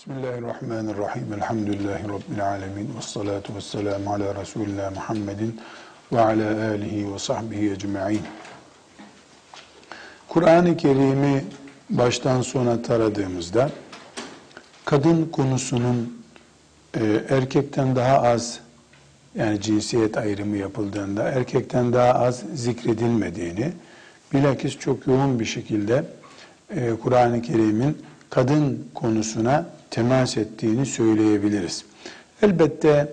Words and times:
Bismillahirrahmanirrahim. 0.00 1.32
Elhamdülillahi 1.32 2.04
Rabbil 2.04 2.46
alemin. 2.46 2.96
Ve 2.96 3.02
salatu 3.02 3.54
ve 3.54 3.60
selamu 3.60 4.12
ala 4.12 4.34
Resulillah 4.40 4.94
Muhammedin 4.94 5.60
ve 6.12 6.20
ala 6.20 6.68
alihi 6.70 7.14
ve 7.14 7.18
sahbihi 7.18 7.70
ecma'in. 7.70 8.22
Kur'an-ı 10.28 10.76
Kerim'i 10.76 11.44
baştan 11.90 12.42
sona 12.42 12.82
taradığımızda 12.82 13.70
kadın 14.84 15.24
konusunun 15.24 16.22
e, 16.94 17.22
erkekten 17.28 17.96
daha 17.96 18.22
az 18.22 18.60
yani 19.34 19.60
cinsiyet 19.60 20.18
ayrımı 20.18 20.56
yapıldığında 20.56 21.22
erkekten 21.22 21.92
daha 21.92 22.14
az 22.14 22.42
zikredilmediğini 22.54 23.72
bilakis 24.34 24.78
çok 24.78 25.06
yoğun 25.06 25.40
bir 25.40 25.44
şekilde 25.44 26.04
e, 26.70 26.90
Kur'an-ı 27.02 27.42
Kerim'in 27.42 27.98
kadın 28.30 28.88
konusuna 28.94 29.79
temas 29.90 30.36
ettiğini 30.36 30.86
söyleyebiliriz. 30.86 31.84
Elbette 32.42 33.12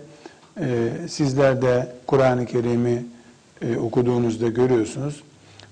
e, 0.59 0.89
sizler 1.09 1.61
de 1.61 1.87
Kur'an-ı 2.07 2.45
Kerim'i 2.45 3.05
e, 3.61 3.77
okuduğunuzda 3.77 4.47
görüyorsunuz. 4.47 5.23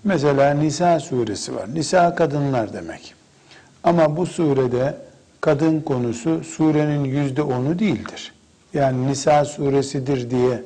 Mesela 0.03 0.53
Nisa 0.53 0.99
suresi 0.99 1.55
var. 1.55 1.75
Nisa 1.75 2.15
kadınlar 2.15 2.73
demek. 2.73 3.13
Ama 3.83 4.17
bu 4.17 4.25
surede 4.25 4.97
kadın 5.41 5.81
konusu 5.81 6.43
surenin 6.43 7.03
yüzde 7.03 7.41
onu 7.41 7.79
değildir. 7.79 8.33
Yani 8.73 9.07
Nisa 9.07 9.45
suresidir 9.45 10.29
diye 10.29 10.63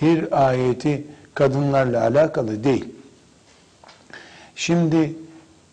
her 0.00 0.24
ayeti 0.30 1.04
kadınlarla 1.34 2.02
alakalı 2.02 2.64
değil. 2.64 2.84
Şimdi 4.56 5.12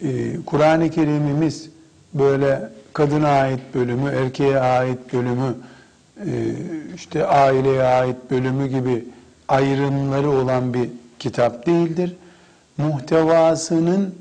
e, 0.01 0.35
Kur'an-ı 0.45 0.89
Kerim'imiz 0.89 1.69
böyle 2.13 2.69
kadına 2.95 3.27
ait 3.27 3.59
bölümü, 3.73 4.09
erkeğe 4.09 4.59
ait 4.59 5.13
bölümü, 5.13 5.55
e, 6.19 6.31
işte 6.95 7.25
aileye 7.25 7.83
ait 7.83 8.15
bölümü 8.31 8.67
gibi 8.67 9.05
ayrımları 9.47 10.29
olan 10.29 10.73
bir 10.73 10.89
kitap 11.19 11.65
değildir. 11.65 12.15
Muhtevasının 12.77 14.15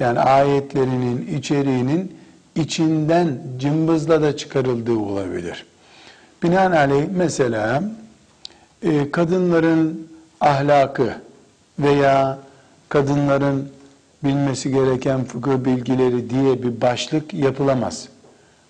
yani 0.00 0.18
ayetlerinin 0.18 1.38
içeriğinin 1.38 2.16
içinden 2.56 3.38
cımbızla 3.58 4.22
da 4.22 4.36
çıkarıldığı 4.36 4.98
olabilir. 4.98 5.66
Binaenaleyh 6.42 7.06
mesela 7.10 7.82
e, 8.82 9.10
kadınların 9.10 10.08
ahlakı 10.40 11.14
veya 11.78 12.38
kadınların 12.88 13.68
bilmesi 14.24 14.70
gereken 14.70 15.24
fıkıh 15.24 15.64
bilgileri 15.64 16.30
diye 16.30 16.62
bir 16.62 16.80
başlık 16.80 17.34
yapılamaz. 17.34 18.08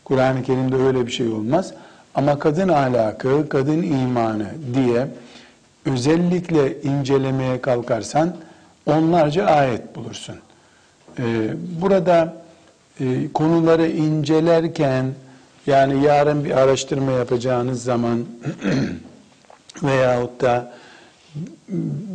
Kur'an-ı 0.06 0.42
Kerim'de 0.42 0.76
öyle 0.76 1.06
bir 1.06 1.12
şey 1.12 1.28
olmaz. 1.28 1.72
Ama 2.14 2.38
kadın 2.38 2.68
ahlakı, 2.68 3.48
kadın 3.48 3.82
imanı 3.82 4.46
diye 4.74 5.08
özellikle 5.86 6.82
incelemeye 6.82 7.60
kalkarsan 7.60 8.36
onlarca 8.86 9.46
ayet 9.46 9.96
bulursun. 9.96 10.36
Ee, 11.18 11.22
burada 11.82 12.34
e, 13.00 13.32
konuları 13.32 13.86
incelerken 13.86 15.14
yani 15.66 16.04
yarın 16.04 16.44
bir 16.44 16.50
araştırma 16.50 17.12
yapacağınız 17.12 17.82
zaman 17.82 18.24
veyahut 19.82 20.40
da 20.40 20.72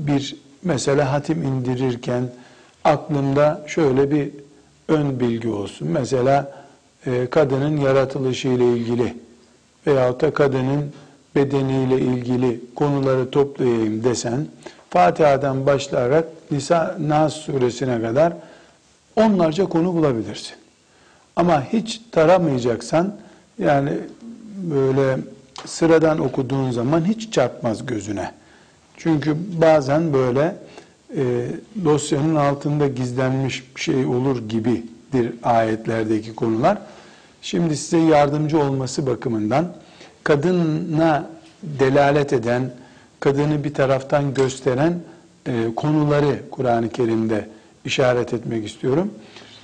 bir 0.08 0.36
mesela 0.64 1.12
hatim 1.12 1.44
indirirken 1.44 2.23
aklımda 2.84 3.64
şöyle 3.67 4.12
bir 4.12 4.30
ön 4.88 5.19
bilgi 5.19 5.50
olsun. 5.50 5.88
Mesela 5.88 6.61
kadının 7.30 7.78
yaratılışı 7.78 8.48
ile 8.48 8.74
ilgili 8.74 9.18
veyahut 9.88 10.22
da 10.22 10.34
kadının 10.34 10.92
bedeniyle 11.36 12.00
ilgili 12.00 12.62
konuları 12.76 13.32
toplayayım 13.32 14.04
desen 14.04 14.48
Fatiha'dan 14.90 15.66
başlayarak 15.66 16.26
Nisa 16.52 16.98
Nas 17.00 17.34
suresine 17.34 18.02
kadar 18.02 18.34
onlarca 19.16 19.66
konu 19.66 19.94
bulabilirsin. 19.94 20.56
Ama 21.36 21.64
hiç 21.74 22.02
taramayacaksan 22.12 23.16
yani 23.59 23.92
böyle 24.58 25.18
sıradan 25.66 26.20
okuduğun 26.20 26.72
zaman 26.72 27.06
hiç 27.06 27.34
çarpmaz 27.34 27.86
gözüne. 27.86 28.31
Çünkü 28.98 29.38
bazen 29.62 30.14
böyle 30.14 30.56
e, 31.18 31.48
dosyanın 31.86 32.36
altında 32.36 32.88
gizlenmiş 32.88 33.64
şey 33.75 34.06
olur 34.06 34.50
gibidir 34.50 35.34
ayetlerdeki 35.44 36.36
konular. 36.36 36.78
Şimdi 37.41 37.78
size 37.78 37.97
yardımcı 37.97 38.59
olması 38.59 39.07
bakımından 39.07 39.74
kadına 40.24 41.29
delalet 41.63 42.34
eden, 42.34 42.72
kadını 43.19 43.63
bir 43.63 43.74
taraftan 43.74 44.34
gösteren 44.34 45.00
e, 45.47 45.75
konuları 45.75 46.50
Kur'an-ı 46.51 46.90
Kerim'de 46.90 47.50
işaret 47.85 48.34
etmek 48.34 48.68
istiyorum. 48.68 49.12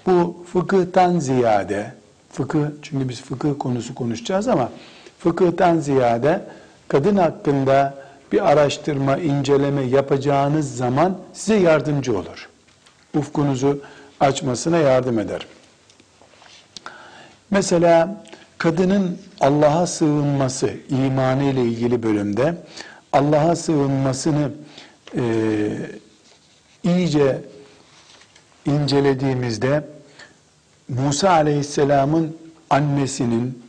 Bu 0.06 0.46
fıkıhtan 0.54 1.20
ziyade, 1.20 1.94
fıkıh 2.32 2.66
çünkü 2.82 3.10
biz 3.10 3.22
fıkıh 3.22 3.50
konusu 3.60 3.96
konuşacağız 3.96 4.48
ama 4.48 4.70
fıkıhtan 5.20 5.80
ziyade 5.80 6.42
kadın 6.88 7.16
hakkında 7.16 7.94
bir 8.32 8.52
araştırma, 8.52 9.18
inceleme 9.18 9.82
yapacağınız 9.82 10.76
zaman 10.76 11.18
size 11.34 11.56
yardımcı 11.56 12.18
olur. 12.18 12.50
Ufkunuzu 13.16 13.80
açmasına 14.20 14.78
yardım 14.78 15.20
eder. 15.20 15.48
Mesela 17.52 18.24
kadının 18.58 19.18
Allah'a 19.40 19.88
sığınması, 19.88 20.70
imanı 20.90 21.44
ile 21.44 21.62
ilgili 21.62 22.04
bölümde 22.04 22.56
Allah'a 23.14 23.56
sığınmasını 23.56 24.52
e, 25.18 25.24
iyice 26.84 27.42
incelediğimizde 28.66 29.88
Musa 30.90 31.30
Aleyhisselam'ın 31.30 32.38
annesinin 32.70 33.64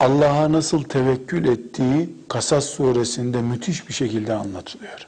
Allah'a 0.00 0.52
nasıl 0.52 0.82
tevekkül 0.82 1.48
ettiği 1.48 2.10
Kasas 2.28 2.64
suresinde 2.64 3.42
müthiş 3.42 3.88
bir 3.88 3.94
şekilde 3.94 4.34
anlatılıyor. 4.34 5.06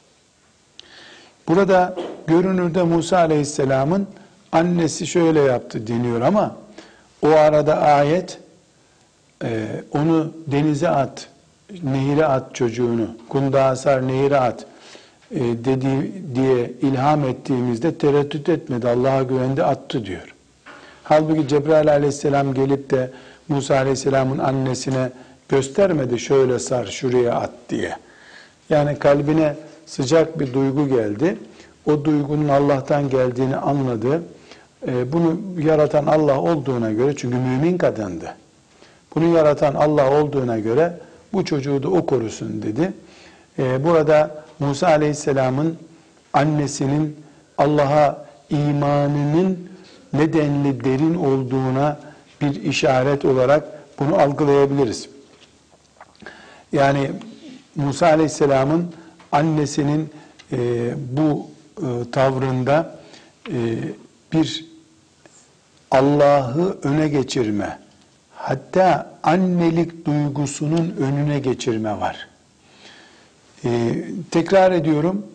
Burada 1.49 1.97
görünürde 2.27 2.83
Musa 2.83 3.19
Aleyhisselam'ın 3.19 4.07
annesi 4.53 5.07
şöyle 5.07 5.41
yaptı 5.41 5.87
deniyor 5.87 6.21
ama 6.21 6.57
o 7.23 7.29
arada 7.29 7.77
ayet 7.77 8.39
e, 9.45 9.67
onu 9.93 10.33
denize 10.47 10.89
at, 10.89 11.29
nehire 11.83 12.27
at 12.27 12.55
çocuğunu, 12.55 13.09
kundağa 13.29 13.77
sar 13.77 14.09
nehire 14.09 14.37
at 14.37 14.67
e, 15.31 15.41
dedi 15.41 16.13
diye 16.35 16.73
ilham 16.83 17.25
ettiğimizde 17.25 17.95
tereddüt 17.95 18.49
etmedi. 18.49 18.89
Allah'a 18.89 19.23
güvendi 19.23 19.65
attı 19.65 20.07
diyor. 20.07 20.35
Halbuki 21.05 21.49
Cebrail 21.49 21.91
aleyhisselam 21.93 22.55
gelip 22.55 22.91
de 22.91 23.11
Musa 23.49 23.77
aleyhisselamın 23.77 24.39
annesine 24.39 25.11
göstermedi 25.49 26.19
şöyle 26.19 26.59
sar 26.59 26.87
şuraya 26.87 27.35
at 27.35 27.51
diye. 27.69 27.97
Yani 28.71 28.99
kalbine 28.99 29.57
sıcak 29.87 30.41
bir 30.41 30.55
duygu 30.55 30.89
geldi. 30.89 31.39
O 31.87 32.05
duygunun 32.05 32.49
Allah'tan 32.49 33.11
geldiğini 33.11 33.57
anladı. 33.57 34.23
E, 34.89 35.13
bunu 35.13 35.41
yaratan 35.59 36.07
Allah 36.07 36.41
olduğuna 36.41 36.93
göre 36.93 37.17
çünkü 37.17 37.37
mümin 37.37 37.79
kadındı. 37.79 38.35
Bunu 39.15 39.37
yaratan 39.37 39.75
Allah 39.75 40.21
olduğuna 40.21 40.59
göre 40.59 41.01
bu 41.33 41.45
çocuğu 41.45 41.83
da 41.83 41.89
o 41.89 42.07
korusun 42.07 42.63
dedi. 42.63 42.93
E, 43.59 43.85
burada 43.85 44.45
Musa 44.59 44.87
Aleyhisselam'ın 44.87 45.79
annesinin 46.33 47.17
Allah'a 47.59 48.27
imanının 48.51 49.71
nedenli 50.13 50.85
derin 50.85 51.15
olduğuna 51.15 51.99
bir 52.41 52.63
işaret 52.63 53.25
olarak 53.25 53.65
bunu 53.99 54.19
algılayabiliriz. 54.19 55.09
Yani 56.73 57.11
Musa 57.77 58.07
Aleyhisselam'ın 58.07 58.93
annesinin 59.33 60.11
e, 60.53 60.59
bu 61.17 61.47
tavrında 62.13 63.01
bir 64.33 64.70
Allah'ı 65.91 66.79
öne 66.83 67.09
geçirme, 67.09 67.79
hatta 68.35 69.11
annelik 69.23 70.07
duygusunun 70.07 70.95
önüne 70.99 71.39
geçirme 71.39 72.01
var. 72.01 72.29
Ee, 73.65 74.05
tekrar 74.31 74.73
ediyorum, 74.73 75.27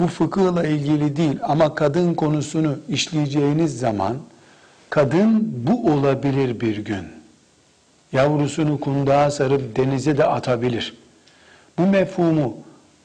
bu 0.00 0.06
fıkıhla 0.06 0.66
ilgili 0.66 1.16
değil 1.16 1.38
ama 1.42 1.74
kadın 1.74 2.14
konusunu 2.14 2.76
işleyeceğiniz 2.88 3.78
zaman, 3.78 4.16
kadın 4.90 5.52
bu 5.66 5.92
olabilir 5.92 6.60
bir 6.60 6.76
gün. 6.76 7.04
Yavrusunu 8.12 8.80
kundağa 8.80 9.30
sarıp 9.30 9.76
denize 9.76 10.18
de 10.18 10.24
atabilir. 10.24 10.96
Bu 11.78 11.86
mefhumu 11.86 12.56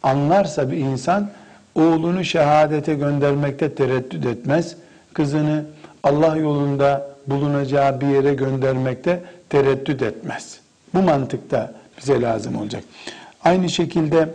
anlarsa 0.04 0.72
bir 0.72 0.78
insan, 0.78 1.30
oğlunu 1.76 2.24
şehadete 2.24 2.94
göndermekte 2.94 3.76
tereddüt 3.76 4.26
etmez, 4.26 4.76
kızını 5.14 5.66
Allah 6.03 6.37
yolunda 6.37 7.11
bulunacağı 7.27 8.01
bir 8.01 8.07
yere 8.07 8.35
göndermekte 8.35 9.23
tereddüt 9.51 10.03
etmez. 10.03 10.61
Bu 10.95 11.03
mantıkta 11.03 11.75
bize 11.99 12.23
lazım 12.23 12.57
olacak. 12.57 12.85
Aynı 13.45 13.69
şekilde 13.69 14.29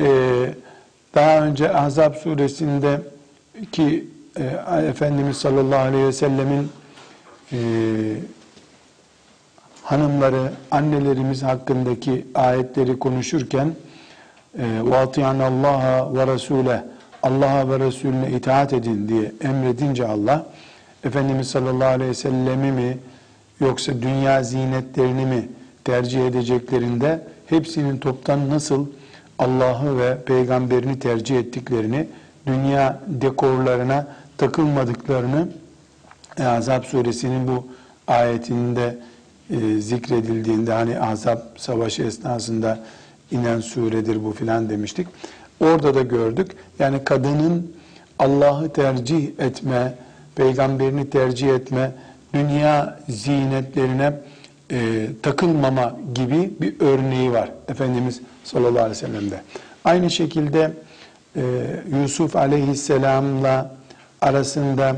e, 0.00 0.06
daha 1.14 1.38
önce 1.38 1.74
Ahzab 1.74 2.14
suresinde 2.14 3.00
ki 3.72 4.04
e, 4.36 4.44
Efendimiz 4.88 5.36
sallallahu 5.36 5.80
aleyhi 5.80 6.06
ve 6.06 6.12
sellemin 6.12 6.72
e, 7.52 7.58
hanımları, 9.82 10.52
annelerimiz 10.70 11.42
hakkındaki 11.42 12.26
ayetleri 12.34 12.98
konuşurken 12.98 13.74
وَاطِيَنَ 14.58 15.40
اللّٰهَ 15.50 16.12
وَرَسُولَهِ 16.16 16.80
Allah'a 17.22 17.70
ve 17.70 17.86
Resulüne 17.86 18.30
itaat 18.30 18.72
edin 18.72 19.08
diye 19.08 19.32
emredince 19.40 20.06
Allah, 20.06 20.46
Efendimiz 21.07 21.47
sallallahu 21.47 21.89
aleyhi 21.89 22.09
ve 22.09 22.13
sellemi 22.13 22.71
mi 22.71 22.97
yoksa 23.59 24.01
dünya 24.01 24.43
zinetlerini 24.43 25.25
mi 25.25 25.49
tercih 25.83 26.27
edeceklerinde 26.27 27.27
hepsinin 27.45 27.97
toptan 27.97 28.49
nasıl 28.49 28.85
Allah'ı 29.39 29.99
ve 29.99 30.17
peygamberini 30.25 30.99
tercih 30.99 31.39
ettiklerini, 31.39 32.07
dünya 32.47 33.01
dekorlarına 33.07 34.07
takılmadıklarını 34.37 35.47
Azap 36.45 36.85
suresinin 36.85 37.47
bu 37.47 37.67
ayetinde 38.07 38.97
e, 39.49 39.79
zikredildiğinde 39.79 40.71
hani 40.71 40.99
Azap 40.99 41.43
savaşı 41.57 42.03
esnasında 42.03 42.79
inen 43.31 43.59
suredir 43.59 44.23
bu 44.23 44.31
filan 44.31 44.69
demiştik. 44.69 45.07
Orada 45.59 45.95
da 45.95 46.01
gördük. 46.01 46.51
Yani 46.79 47.03
kadının 47.03 47.71
Allah'ı 48.19 48.73
tercih 48.73 49.27
etme, 49.39 49.93
peygamberini 50.37 51.09
tercih 51.09 51.49
etme, 51.49 51.91
dünya 52.33 52.99
zinetlerine 53.09 54.13
e, 54.71 55.07
takılmama 55.23 55.97
gibi 56.15 56.51
bir 56.61 56.79
örneği 56.79 57.31
var 57.31 57.51
Efendimiz 57.67 58.21
sallallahu 58.43 58.79
aleyhi 58.79 58.89
ve 58.89 58.95
sellem'de. 58.95 59.41
Aynı 59.83 60.09
şekilde 60.11 60.73
e, 61.35 61.41
Yusuf 62.01 62.35
aleyhisselamla 62.35 63.75
arasında 64.21 64.95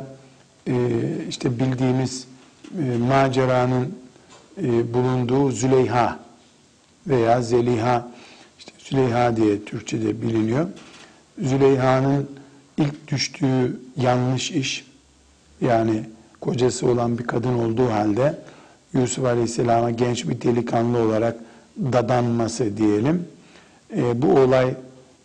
e, 0.67 0.73
işte 1.29 1.59
bildiğimiz 1.59 2.27
e, 2.79 2.97
maceranın 2.97 3.95
e, 4.63 4.93
bulunduğu 4.93 5.51
Züleyha 5.51 6.19
veya 7.07 7.41
Zeliha, 7.41 8.07
işte 8.59 8.71
Züleyha 8.79 9.35
diye 9.35 9.65
Türkçe'de 9.65 10.21
biliniyor. 10.21 10.67
Züleyha'nın 11.41 12.29
ilk 12.77 13.07
düştüğü 13.07 13.79
yanlış 13.97 14.51
iş, 14.51 14.88
yani 15.61 16.03
kocası 16.41 16.87
olan 16.87 17.17
bir 17.17 17.27
kadın 17.27 17.53
olduğu 17.53 17.89
halde 17.89 18.39
Yusuf 18.93 19.25
Aleyhisselam'a 19.25 19.91
genç 19.91 20.29
bir 20.29 20.41
delikanlı 20.41 20.97
olarak 20.97 21.35
dadanması 21.77 22.77
diyelim. 22.77 23.27
E, 23.97 24.21
bu 24.21 24.39
olay 24.39 24.73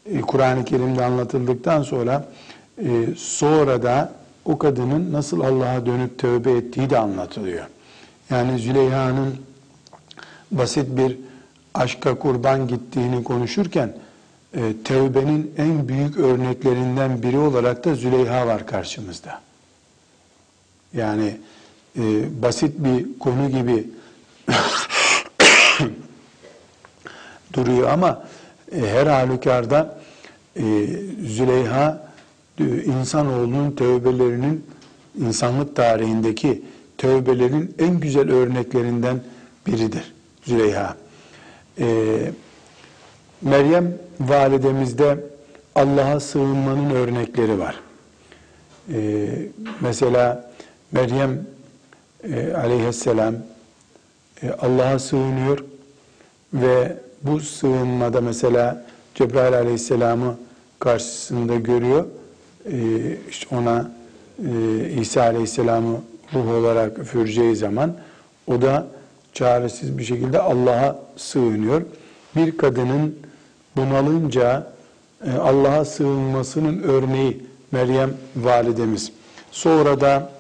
e, 0.07 0.21
Kur'an-ı 0.21 0.65
Kerim'de 0.65 1.05
anlatıldıktan 1.05 1.83
sonra 1.83 2.29
e, 2.79 3.07
sonra 3.17 3.83
da 3.83 4.13
o 4.45 4.59
kadının 4.59 5.13
nasıl 5.13 5.41
Allah'a 5.41 5.87
dönüp 5.87 6.19
tövbe 6.19 6.53
ettiği 6.53 6.91
de 6.91 6.99
anlatılıyor. 6.99 7.67
Yani 8.31 8.59
Züleyha'nın 8.59 9.35
basit 10.51 10.97
bir 10.97 11.19
aşka 11.75 12.19
kurban 12.19 12.69
gittiğini 12.69 13.25
konuşurken 13.25 13.93
e, 14.55 14.73
tevbenin 14.85 15.53
en 15.59 15.89
büyük 15.89 16.17
örneklerinden 16.17 17.23
biri 17.23 17.39
olarak 17.39 17.85
da 17.85 17.95
Züleyha 17.95 18.47
var 18.47 18.67
karşımızda. 18.67 19.41
Yani 20.96 21.37
e, 21.99 22.02
basit 22.43 22.75
bir 22.79 23.19
konu 23.19 23.50
gibi 23.50 23.88
duruyor 27.52 27.88
ama 27.88 28.25
e, 28.73 28.81
her 28.81 29.06
halükarda 29.06 30.00
e, 30.56 30.62
Züleyha 31.26 32.08
e, 32.61 32.64
insanoğlunun 32.64 33.70
tövbelerinin 33.73 34.67
insanlık 35.20 35.76
tarihindeki 35.76 36.62
tövbelerin 36.99 37.75
en 37.79 38.00
güzel 38.00 38.31
örneklerinden 38.31 39.20
biridir 39.67 40.12
Züleyha. 40.44 40.96
Ee, 41.79 42.32
Meryem 43.43 43.94
validemizde 44.20 45.19
Allah'a 45.75 46.20
sığınmanın 46.20 46.91
örnekleri 46.91 47.58
var. 47.58 47.81
Ee, 48.93 49.29
mesela 49.81 50.50
Meryem 50.94 51.46
e, 52.25 52.52
aleyhisselam 52.52 53.35
e, 54.43 54.50
Allah'a 54.50 54.99
sığınıyor 54.99 55.64
ve 56.52 56.96
bu 57.23 57.41
sığınmada 57.41 58.20
mesela 58.20 58.85
Cebrail 59.14 59.55
aleyhisselamı 59.55 60.37
karşısında 60.79 61.55
görüyor. 61.55 62.05
E, 62.73 62.79
işte 63.31 63.56
ona 63.56 63.91
e, 64.38 64.91
İsa 65.00 65.23
aleyhisselamı 65.23 66.00
ruh 66.35 66.49
olarak 66.49 66.99
üfüreceği 66.99 67.56
zaman 67.56 67.94
o 68.46 68.62
da 68.62 68.87
çaresiz 69.32 69.99
bir 69.99 70.05
şekilde 70.05 70.38
Allah'a 70.38 70.99
sığınıyor. 71.17 71.82
Bir 72.37 72.58
kadının 72.58 73.19
bunalınca 73.76 74.73
e, 75.26 75.32
Allah'a 75.32 75.85
sığınmasının 75.85 76.82
örneği 76.82 77.46
Meryem 77.73 78.14
validemiz. 78.37 79.12
Sonra 79.52 80.00
da 80.00 80.31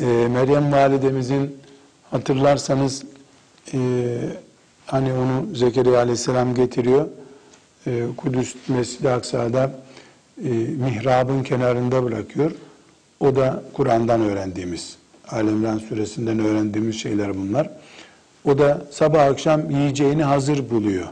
e, 0.00 0.28
Meryem 0.28 0.72
validemizin 0.72 1.56
hatırlarsanız 2.10 3.02
e, 3.74 3.78
hani 4.86 5.12
onu 5.12 5.56
Zekeriya 5.56 5.98
aleyhisselam 5.98 6.54
getiriyor. 6.54 7.08
E, 7.86 8.02
Kudüs 8.16 8.54
Mescid-i 8.68 9.10
Aksa'da 9.10 9.72
e, 10.44 10.48
mihrabın 10.84 11.42
kenarında 11.42 12.04
bırakıyor. 12.04 12.50
O 13.20 13.36
da 13.36 13.62
Kur'an'dan 13.72 14.20
öğrendiğimiz, 14.20 14.96
Alemran 15.28 15.78
suresinden 15.78 16.38
öğrendiğimiz 16.38 17.00
şeyler 17.00 17.36
bunlar. 17.36 17.70
O 18.44 18.58
da 18.58 18.82
sabah 18.90 19.24
akşam 19.24 19.70
yiyeceğini 19.70 20.24
hazır 20.24 20.70
buluyor. 20.70 21.06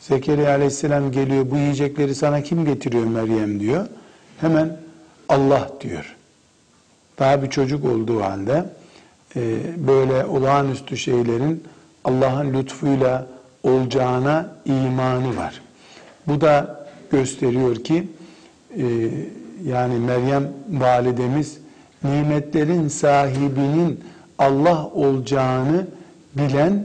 Zekeriya 0.00 0.50
aleyhisselam 0.50 1.12
geliyor, 1.12 1.50
bu 1.50 1.56
yiyecekleri 1.56 2.14
sana 2.14 2.42
kim 2.42 2.64
getiriyor 2.64 3.04
Meryem 3.04 3.60
diyor. 3.60 3.86
Hemen 4.40 4.76
Allah 5.28 5.70
diyor. 5.80 6.16
Daha 7.22 7.42
bir 7.42 7.50
çocuk 7.50 7.84
olduğu 7.84 8.22
halde 8.22 8.64
e, 9.36 9.40
böyle 9.88 10.24
olağanüstü 10.24 10.96
şeylerin 10.96 11.64
Allah'ın 12.04 12.54
lütfuyla 12.54 13.26
olacağına 13.62 14.48
imanı 14.64 15.36
var. 15.36 15.60
Bu 16.26 16.40
da 16.40 16.86
gösteriyor 17.10 17.76
ki 17.76 18.08
e, 18.76 18.84
yani 19.64 19.98
Meryem 19.98 20.48
validemiz 20.70 21.58
nimetlerin 22.04 22.88
sahibinin 22.88 24.00
Allah 24.38 24.86
olacağını 24.86 25.86
bilen 26.34 26.84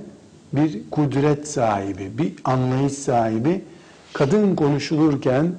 bir 0.53 0.79
kudret 0.91 1.47
sahibi, 1.47 2.17
bir 2.17 2.33
anlayış 2.43 2.93
sahibi. 2.93 3.61
Kadın 4.13 4.55
konuşulurken 4.55 5.51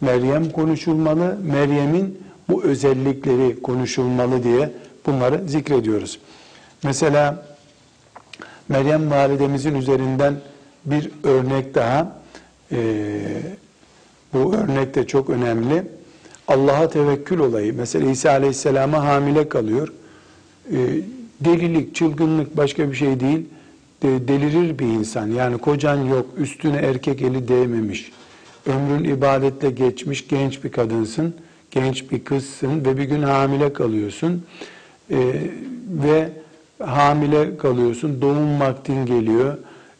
Meryem 0.00 0.50
konuşulmalı, 0.50 1.36
Meryem'in 1.42 2.21
bu 2.48 2.62
özellikleri 2.62 3.62
konuşulmalı 3.62 4.42
diye 4.44 4.72
bunları 5.06 5.48
zikrediyoruz. 5.48 6.18
Mesela 6.82 7.46
Meryem 8.68 9.10
validemizin 9.10 9.74
üzerinden 9.74 10.34
bir 10.84 11.10
örnek 11.24 11.74
daha, 11.74 12.22
e, 12.72 12.78
bu 14.32 14.54
örnek 14.54 14.94
de 14.94 15.06
çok 15.06 15.30
önemli. 15.30 15.82
Allah'a 16.48 16.90
tevekkül 16.90 17.38
olayı. 17.38 17.74
Mesela 17.74 18.10
İsa 18.10 18.30
Aleyhisselam'a 18.30 19.04
hamile 19.04 19.48
kalıyor. 19.48 19.92
E, 20.72 20.76
delilik, 21.40 21.94
çılgınlık 21.94 22.56
başka 22.56 22.90
bir 22.90 22.96
şey 22.96 23.20
değil. 23.20 23.46
De, 24.02 24.28
delirir 24.28 24.78
bir 24.78 24.86
insan. 24.86 25.26
Yani 25.26 25.58
kocan 25.58 26.04
yok, 26.04 26.26
üstüne 26.36 26.76
erkek 26.76 27.22
eli 27.22 27.48
değmemiş. 27.48 28.12
Ömrün 28.66 29.04
ibadetle 29.04 29.70
geçmiş 29.70 30.28
genç 30.28 30.64
bir 30.64 30.72
kadınsın, 30.72 31.34
genç 31.72 32.10
bir 32.10 32.24
kızsın 32.24 32.84
ve 32.84 32.96
bir 32.96 33.04
gün 33.04 33.22
hamile 33.22 33.72
kalıyorsun. 33.72 34.44
E, 35.10 35.18
ve 35.88 36.28
hamile 36.84 37.56
kalıyorsun, 37.56 38.22
doğum 38.22 38.60
vaktin 38.60 39.06
geliyor, 39.06 39.58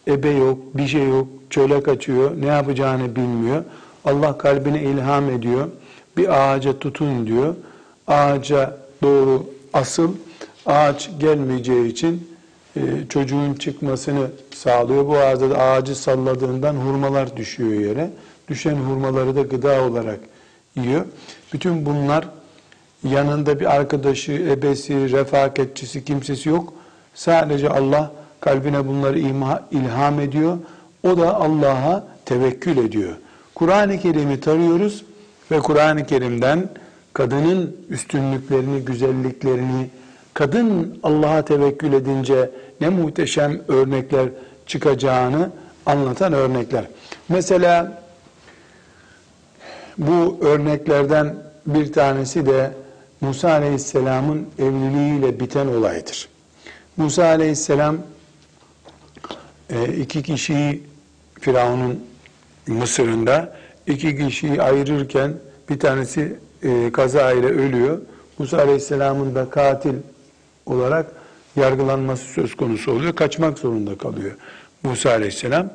ebe 0.08 0.30
yok, 0.30 0.58
bir 0.74 0.86
şey 0.86 1.08
yok, 1.08 1.28
çöle 1.50 1.82
kaçıyor, 1.82 2.40
ne 2.40 2.46
yapacağını 2.46 3.16
bilmiyor. 3.16 3.64
Allah 4.04 4.38
kalbine 4.38 4.82
ilham 4.82 5.30
ediyor 5.30 5.68
bir 6.16 6.54
ağaca 6.54 6.78
tutun 6.78 7.26
diyor. 7.26 7.54
Ağaca 8.06 8.76
doğru 9.02 9.46
asıl 9.72 10.14
ağaç 10.66 11.10
gelmeyeceği 11.20 11.86
için 11.86 12.28
e, 12.76 12.80
çocuğun 13.08 13.54
çıkmasını 13.54 14.30
sağlıyor. 14.54 15.06
Bu 15.08 15.18
ağaçta 15.18 15.50
da 15.50 15.58
ağacı 15.58 15.94
salladığından 15.94 16.74
hurmalar 16.74 17.36
düşüyor 17.36 17.80
yere. 17.80 18.10
Düşen 18.48 18.76
hurmaları 18.76 19.36
da 19.36 19.42
gıda 19.42 19.82
olarak 19.82 20.20
yiyor. 20.76 21.04
Bütün 21.52 21.87
bunlar 21.87 22.28
yanında 23.09 23.61
bir 23.61 23.75
arkadaşı, 23.75 24.32
ebesi, 24.32 25.12
refakatçisi, 25.12 26.04
kimsesi 26.04 26.49
yok. 26.49 26.73
Sadece 27.14 27.68
Allah 27.68 28.12
kalbine 28.40 28.88
bunları 28.88 29.18
ilham 29.71 30.21
ediyor. 30.21 30.59
O 31.06 31.18
da 31.18 31.35
Allah'a 31.35 32.04
tevekkül 32.25 32.76
ediyor. 32.76 33.12
Kur'an-ı 33.54 33.99
Kerim'i 33.99 34.40
tarıyoruz 34.40 35.04
ve 35.50 35.59
Kur'an-ı 35.59 36.06
Kerim'den 36.06 36.68
kadının 37.12 37.76
üstünlüklerini, 37.90 38.80
güzelliklerini, 38.80 39.90
kadın 40.35 40.99
Allah'a 41.02 41.44
tevekkül 41.44 41.92
edince 41.92 42.50
ne 42.80 42.88
muhteşem 42.88 43.61
örnekler 43.68 44.28
çıkacağını 44.66 45.50
anlatan 45.87 46.32
örnekler. 46.32 46.85
Mesela 47.28 48.01
bu 49.99 50.38
örneklerden 50.42 51.37
bir 51.66 51.92
tanesi 51.92 52.46
de 52.46 52.70
Musa 53.20 53.50
Aleyhisselam'ın 53.50 54.49
evliliğiyle 54.58 55.40
biten 55.40 55.66
olaydır. 55.66 56.28
Musa 56.96 57.25
Aleyhisselam 57.25 57.96
e, 59.70 59.92
iki 59.92 60.22
kişiyi 60.22 60.82
Firavun'un 61.40 62.00
Mısır'ında 62.66 63.56
iki 63.87 64.18
kişiyi 64.18 64.62
ayırırken 64.62 65.34
bir 65.70 65.78
tanesi 65.78 66.37
e, 66.62 66.92
kaza 66.92 67.32
ile 67.32 67.46
ölüyor. 67.46 67.99
Musa 68.38 68.58
Aleyhisselam'ın 68.58 69.34
da 69.34 69.50
katil 69.50 69.94
olarak 70.66 71.06
yargılanması 71.56 72.25
söz 72.25 72.54
konusu 72.54 72.92
oluyor. 72.92 73.16
Kaçmak 73.16 73.58
zorunda 73.58 73.99
kalıyor 73.99 74.32
Musa 74.82 75.11
Aleyhisselam. 75.11 75.68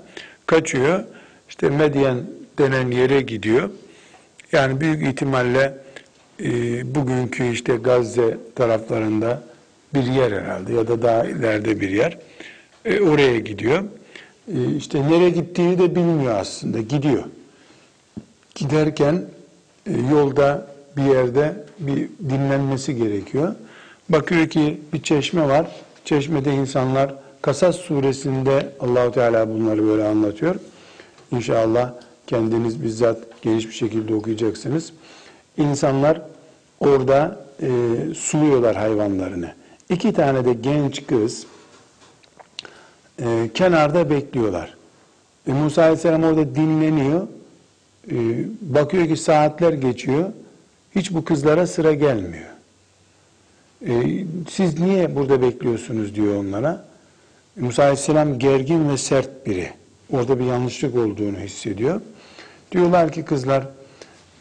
Kaçıyor. 0.46 1.04
İşte 1.50 1.70
Medyen 1.70 2.18
denen 2.58 2.92
yere 2.92 3.22
gidiyor. 3.22 3.70
Yani 4.52 4.82
büyük 4.82 5.08
ihtimalle 5.08 5.78
e, 6.40 6.50
bugünkü 6.96 7.52
işte 7.52 7.76
Gazze 7.76 8.38
taraflarında 8.56 9.44
bir 9.94 10.04
yer 10.04 10.32
herhalde 10.32 10.74
ya 10.74 10.88
da 10.88 11.02
daha 11.02 11.24
ileride 11.26 11.82
bir 11.82 11.90
yer. 11.90 12.18
E, 12.86 13.00
oraya 13.00 13.40
gidiyor. 13.40 13.84
E, 14.54 14.76
işte 14.78 15.10
nereye 15.10 15.30
gittiğini 15.30 15.80
de 15.80 15.96
bilmiyor 15.96 16.36
aslında. 16.40 16.82
Gidiyor. 16.82 17.24
Giderken 18.56 19.26
e, 19.86 19.92
yolda 20.12 20.68
bir 20.98 21.04
yerde 21.04 21.54
bir 21.80 22.10
dinlenmesi 22.30 22.96
gerekiyor. 22.96 23.56
Bakıyor 24.10 24.50
ki 24.50 24.82
bir 24.94 25.04
çeşme 25.04 25.48
var. 25.48 25.68
Çeşmede 26.06 26.54
insanlar 26.54 27.14
Kasas 27.42 27.76
suresinde 27.76 28.70
Allahu 28.80 29.12
Teala 29.12 29.50
bunları 29.50 29.88
böyle 29.88 30.04
anlatıyor. 30.04 30.56
İnşallah 31.32 31.94
kendiniz 32.28 32.84
bizzat 32.84 33.18
geniş 33.42 33.68
bir 33.68 33.74
şekilde 33.74 34.16
okuyacaksınız. 34.16 34.94
İnsanlar 35.58 36.22
orada 36.80 37.40
e, 37.62 37.70
suluyorlar 38.16 38.76
hayvanlarını. 38.76 39.54
İki 39.90 40.14
tane 40.14 40.46
de 40.46 40.54
genç 40.54 41.08
kız 41.08 41.46
e, 43.22 43.50
kenarda 43.54 44.10
bekliyorlar. 44.10 44.78
E, 45.48 45.54
Musa 45.54 45.82
Aleyhisselam 45.82 46.24
orada 46.24 46.56
dinleniyor. 46.56 47.28
E, 48.12 48.16
bakıyor 48.62 49.08
ki 49.08 49.18
saatler 49.18 49.74
geçiyor. 49.74 50.30
Hiç 50.96 51.14
bu 51.14 51.26
kızlara 51.26 51.68
sıra 51.68 51.94
gelmiyor. 51.94 52.50
E, 53.88 54.24
siz 54.50 54.80
niye 54.80 55.16
burada 55.16 55.42
bekliyorsunuz 55.42 56.16
diyor 56.16 56.36
onlara. 56.36 56.86
E, 57.58 57.62
Musa 57.62 57.84
Aleyhisselam 57.84 58.40
gergin 58.40 58.90
ve 58.90 58.98
sert 58.98 59.46
biri. 59.46 59.72
Orada 60.12 60.40
bir 60.40 60.46
yanlışlık 60.46 60.96
olduğunu 60.96 61.38
hissediyor. 61.38 62.02
Diyorlar 62.72 63.12
ki 63.12 63.26
kızlar 63.26 63.68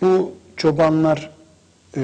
bu 0.02 0.32
çobanlar 0.56 1.30
e, 1.96 2.02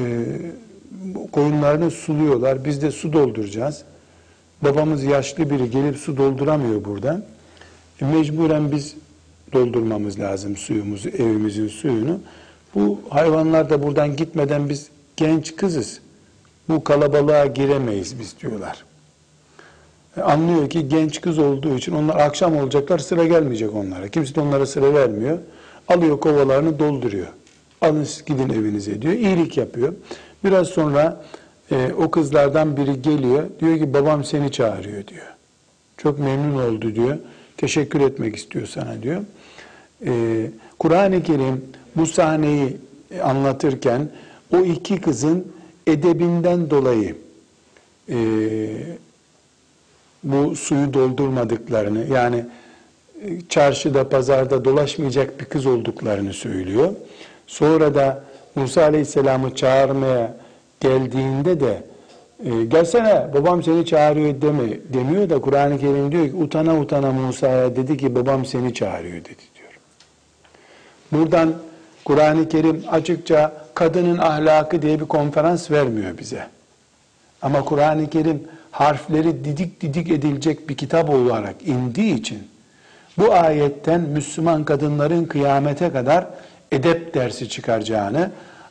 koyunlarını 1.33 1.91
suluyorlar. 1.91 2.64
Biz 2.64 2.83
de 2.83 2.91
su 2.91 3.12
dolduracağız. 3.12 3.83
Babamız 4.62 5.05
yaşlı 5.05 5.50
biri 5.50 5.71
gelip 5.71 5.97
su 5.97 6.17
dolduramıyor 6.17 6.85
buradan. 6.85 7.25
E, 8.00 8.05
mecburen 8.05 8.73
biz 8.73 8.95
doldurmamız 9.52 10.21
lazım 10.21 10.57
suyumuzu, 10.57 11.09
evimizin 11.09 11.69
suyunu. 11.69 12.21
Bu 12.75 13.00
hayvanlar 13.11 13.71
da 13.71 13.83
buradan 13.83 14.17
gitmeden 14.17 14.69
biz 14.69 14.88
genç 15.17 15.57
kızız. 15.57 16.00
Bu 16.69 16.85
kalabalığa 16.85 17.47
giremeyiz 17.47 18.19
biz 18.21 18.41
diyorlar. 18.41 18.85
E, 20.17 20.21
anlıyor 20.21 20.71
ki 20.71 20.88
genç 20.88 21.21
kız 21.21 21.38
olduğu 21.38 21.76
için 21.76 21.93
onlar 21.93 22.17
akşam 22.17 22.57
olacaklar 22.57 22.99
sıra 22.99 23.25
gelmeyecek 23.25 23.75
onlara. 23.75 24.09
Kimse 24.09 24.35
de 24.35 24.41
onlara 24.41 24.67
sıra 24.67 24.95
vermiyor. 24.95 25.38
Alıyor 25.89 26.21
kovalarını 26.21 26.79
dolduruyor. 26.79 27.27
Alın 27.81 28.05
siz 28.05 28.25
gidin 28.25 28.49
evinize 28.49 29.03
diyor. 29.03 29.15
İyilik 29.15 29.57
yapıyor. 29.57 29.95
Biraz 30.45 30.69
sonra 30.69 31.25
e, 31.71 31.93
o 31.99 32.11
kızlardan 32.11 32.77
biri 32.77 33.03
geliyor. 33.03 33.45
Diyor 33.61 33.79
ki 33.79 33.95
babam 33.95 34.25
seni 34.25 34.53
çağırıyor 34.53 35.07
diyor. 35.07 35.27
Çok 35.97 36.19
memnun 36.19 36.62
oldu 36.62 36.95
diyor. 36.95 37.19
Teşekkür 37.57 38.01
etmek 38.01 38.37
istiyor 38.37 38.67
sana 38.67 39.03
diyor. 39.03 39.23
E, 40.07 40.47
Kur'an-ı 40.79 41.23
Kerim 41.23 41.65
bu 41.97 42.07
sahneyi 42.07 42.77
anlatırken 43.23 44.09
o 44.55 44.59
iki 44.59 45.01
kızın 45.01 45.53
edebinden 45.87 46.71
dolayı 46.71 47.17
e, 48.09 48.17
bu 50.25 50.57
suyu 50.57 50.95
doldurmadıklarını 50.95 52.07
yani 52.12 52.37
e, 52.37 52.47
çarşıda 53.49 54.09
pazarda 54.09 54.64
dolaşmayacak 54.64 55.41
bir 55.41 55.45
kız 55.45 55.67
olduklarını 55.67 56.33
söylüyor. 56.33 56.93
Sonra 57.47 57.95
da 57.95 58.25
Musa 58.55 58.83
Aleyhisselam'ı 58.83 59.55
çağırmaya 59.55 60.35
geldiğinde 60.81 61.61
de 61.61 61.83
e, 62.45 62.64
gelsene 62.64 63.26
babam 63.35 63.62
seni 63.62 63.87
çağırıyor 63.87 64.43
deme 64.43 64.79
demiyor 64.93 65.31
da 65.31 65.41
Kur'an-ı 65.41 65.79
Kerim 65.79 66.12
diyor 66.12 66.26
ki 66.26 66.37
utana 66.37 66.79
utana 66.79 67.12
Musa'ya 67.12 67.76
dedi 67.76 67.97
ki 67.97 68.14
babam 68.14 68.45
seni 68.45 68.75
çağırıyor 68.75 69.17
dedi 69.17 69.43
diyor. 69.55 69.73
Buradan 71.12 71.55
Kur'an-ı 72.05 72.49
Kerim 72.49 72.85
açıkça 72.91 73.52
kadının 73.75 74.19
ahlakı 74.19 74.83
diye 74.83 75.00
bir 75.00 75.05
konferans 75.05 75.71
vermiyor 75.71 76.19
bize. 76.19 76.47
Ama 77.43 77.64
Kur'an-ı 77.64 78.11
Kerim 78.11 78.43
harfleri 78.71 79.45
didik 79.45 79.81
didik 79.81 80.11
edilecek 80.11 80.69
bir 80.69 80.76
kitap 80.76 81.11
olarak 81.11 81.55
indiği 81.67 82.14
için 82.14 82.51
bu 83.19 83.33
ayetten 83.33 84.00
Müslüman 84.00 84.64
kadınların 84.64 85.25
kıyamete 85.25 85.92
kadar 85.92 86.26
edep 86.73 87.14
dersi 87.14 87.49
çıkaracağını, 87.49 88.31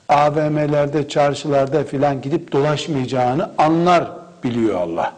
AVM'lerde, 0.09 1.07
çarşılarda 1.07 1.83
filan 1.83 2.21
gidip 2.21 2.51
dolaşmayacağını 2.51 3.51
anlar 3.57 4.11
biliyor 4.43 4.79
Allah. 4.79 5.13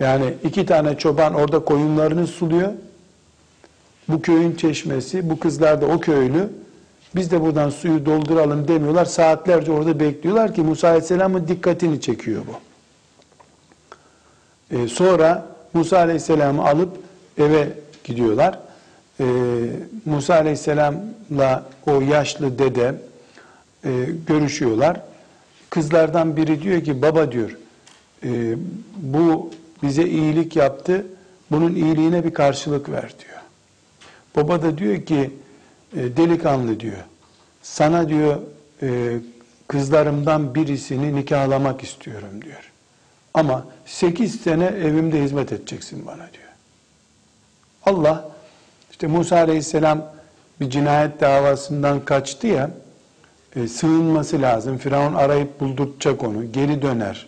Yani 0.00 0.34
iki 0.44 0.66
tane 0.66 0.98
çoban 0.98 1.34
orada 1.34 1.58
koyunlarını 1.58 2.26
suluyor. 2.26 2.72
Bu 4.08 4.22
köyün 4.22 4.56
çeşmesi, 4.56 5.30
bu 5.30 5.40
kızlar 5.40 5.80
da 5.80 5.86
o 5.86 6.00
köylü. 6.00 6.48
Biz 7.14 7.30
de 7.30 7.40
buradan 7.40 7.70
suyu 7.70 8.06
dolduralım 8.06 8.68
demiyorlar. 8.68 9.04
Saatlerce 9.04 9.72
orada 9.72 10.00
bekliyorlar 10.00 10.54
ki 10.54 10.62
Musa 10.62 10.88
Aleyhisselam'ın 10.88 11.48
dikkatini 11.48 12.00
çekiyor 12.00 12.42
bu. 12.46 12.54
Ee, 14.76 14.88
sonra 14.88 15.53
Musa 15.74 15.98
Aleyhisselam'ı 15.98 16.68
alıp 16.68 16.96
eve 17.38 17.68
gidiyorlar. 18.04 18.58
Ee, 19.20 19.24
Musa 20.04 20.34
Aleyhisselam'la 20.34 21.64
o 21.86 22.00
yaşlı 22.00 22.58
dede 22.58 22.94
e, 23.84 23.90
görüşüyorlar. 24.26 25.00
Kızlardan 25.70 26.36
biri 26.36 26.62
diyor 26.62 26.84
ki 26.84 27.02
baba 27.02 27.32
diyor 27.32 27.56
e, 28.24 28.56
bu 28.96 29.50
bize 29.82 30.04
iyilik 30.04 30.56
yaptı. 30.56 31.06
Bunun 31.50 31.74
iyiliğine 31.74 32.24
bir 32.24 32.34
karşılık 32.34 32.88
ver 32.88 33.14
diyor. 33.18 33.40
Baba 34.36 34.62
da 34.62 34.78
diyor 34.78 35.02
ki 35.02 35.30
e, 35.96 36.16
delikanlı 36.16 36.80
diyor. 36.80 37.04
Sana 37.62 38.08
diyor 38.08 38.36
e, 38.82 39.18
kızlarımdan 39.68 40.54
birisini 40.54 41.16
nikahlamak 41.16 41.82
istiyorum 41.82 42.42
diyor. 42.42 42.73
Ama 43.34 43.64
sekiz 43.86 44.40
sene 44.40 44.64
evimde 44.64 45.22
hizmet 45.22 45.52
edeceksin 45.52 46.06
bana 46.06 46.16
diyor. 46.16 46.44
Allah 47.86 48.28
işte 48.90 49.06
Musa 49.06 49.36
Aleyhisselam 49.36 50.06
bir 50.60 50.70
cinayet 50.70 51.20
davasından 51.20 52.04
kaçtı 52.04 52.46
ya 52.46 52.70
e, 53.56 53.68
sığınması 53.68 54.42
lazım. 54.42 54.78
Firavun 54.78 55.14
arayıp 55.14 55.60
bulduracak 55.60 56.24
onu. 56.24 56.52
Geri 56.52 56.82
döner. 56.82 57.26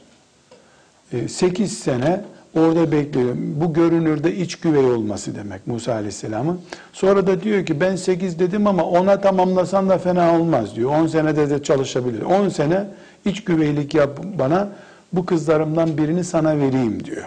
E, 1.13 1.29
sekiz 1.29 1.79
sene 1.79 2.25
orada 2.55 2.93
bekliyor. 2.93 3.35
Bu 3.39 3.73
görünürde 3.73 4.37
iç 4.37 4.57
güvey 4.57 4.85
olması 4.85 5.35
demek 5.35 5.67
Musa 5.67 5.93
Aleyhisselam'ın. 5.93 6.61
Sonra 6.93 7.27
da 7.27 7.43
diyor 7.43 7.67
ki 7.67 7.81
ben 7.81 7.97
sekiz 7.97 8.39
dedim 8.39 8.67
ama 8.67 8.85
ona 8.85 9.21
tamamlasan 9.21 9.89
da 9.89 9.99
fena 9.99 10.39
olmaz 10.39 10.77
diyor. 10.77 10.91
On 10.91 11.07
senede 11.07 11.51
de 11.51 11.63
çalışabilir. 11.63 12.23
On 12.23 12.49
sene 12.49 12.85
iç 13.25 13.45
güveylik 13.45 13.95
yap 13.95 14.19
bana 14.39 14.69
bu 15.13 15.27
kızlarımdan 15.27 15.99
birini 15.99 16.25
sana 16.25 16.59
vereyim 16.59 17.05
diyor. 17.05 17.25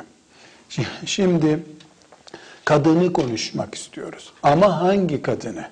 Şimdi 1.06 1.60
kadını 2.66 3.14
konuşmak 3.14 3.76
istiyoruz. 3.76 4.34
Ama 4.44 4.82
hangi 4.82 5.22
kadını? 5.22 5.66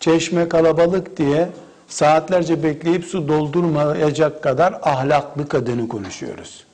Çeşme 0.00 0.48
kalabalık 0.48 1.16
diye 1.16 1.48
saatlerce 1.88 2.62
bekleyip 2.62 3.04
su 3.04 3.28
doldurmayacak 3.28 4.42
kadar 4.42 4.72
ahlaklı 4.82 5.48
kadını 5.48 5.88
konuşuyoruz. 5.88 6.64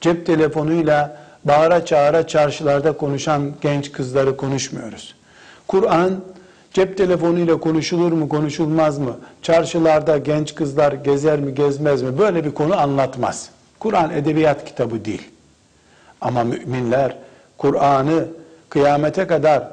Cep 0.00 0.26
telefonuyla 0.26 1.16
bağıra 1.44 1.84
çağıra 1.84 2.26
çarşılarda 2.26 2.96
konuşan 2.96 3.52
genç 3.60 3.92
kızları 3.92 4.36
konuşmuyoruz. 4.36 5.14
Kur'an 5.66 6.20
cep 6.72 6.96
telefonuyla 6.98 7.60
konuşulur 7.60 8.12
mu 8.12 8.28
konuşulmaz 8.28 8.98
mı? 8.98 9.16
Çarşılarda 9.42 10.18
genç 10.18 10.54
kızlar 10.54 10.92
gezer 10.92 11.40
mi 11.40 11.54
gezmez 11.54 12.02
mi? 12.02 12.18
Böyle 12.18 12.44
bir 12.44 12.50
konu 12.54 12.80
anlatmaz. 12.80 13.48
Kur'an 13.82 14.10
edebiyat 14.10 14.64
kitabı 14.64 15.04
değil. 15.04 15.28
Ama 16.20 16.44
müminler 16.44 17.16
Kur'an'ı 17.58 18.24
kıyamete 18.68 19.26
kadar 19.26 19.68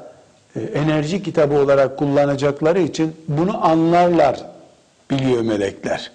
e, 0.56 0.60
enerji 0.60 1.22
kitabı 1.22 1.54
olarak 1.54 1.98
kullanacakları 1.98 2.80
için 2.80 3.16
bunu 3.28 3.66
anlarlar 3.66 4.40
biliyor 5.10 5.42
melekler. 5.42 6.10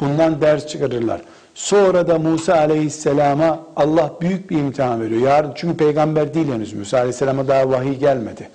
Bundan 0.00 0.40
ders 0.40 0.66
çıkarırlar. 0.66 1.20
Sonra 1.54 2.08
da 2.08 2.18
Musa 2.18 2.54
aleyhisselama 2.54 3.60
Allah 3.76 4.12
büyük 4.20 4.50
bir 4.50 4.58
imtihan 4.58 5.00
veriyor. 5.00 5.22
Yarın 5.22 5.52
çünkü 5.54 5.76
peygamber 5.76 6.34
değil 6.34 6.52
henüz 6.52 6.72
Musa 6.72 6.98
aleyhisselama 6.98 7.48
daha 7.48 7.70
vahiy 7.70 7.96
gelmedi. 7.96 8.48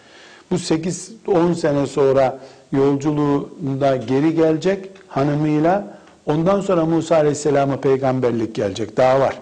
Bu 0.52 0.56
8-10 0.56 1.56
sene 1.56 1.88
sonra 1.88 2.40
yolculuğunda 2.72 3.96
geri 3.96 4.36
gelecek 4.36 4.90
hanımıyla 5.08 5.96
ondan 6.26 6.62
sonra 6.62 6.86
Musa 6.86 7.16
aleyhisselama 7.16 7.78
peygamberlik 7.78 8.56
gelecek. 8.56 8.98
Daha 8.98 9.20
var. 9.20 9.40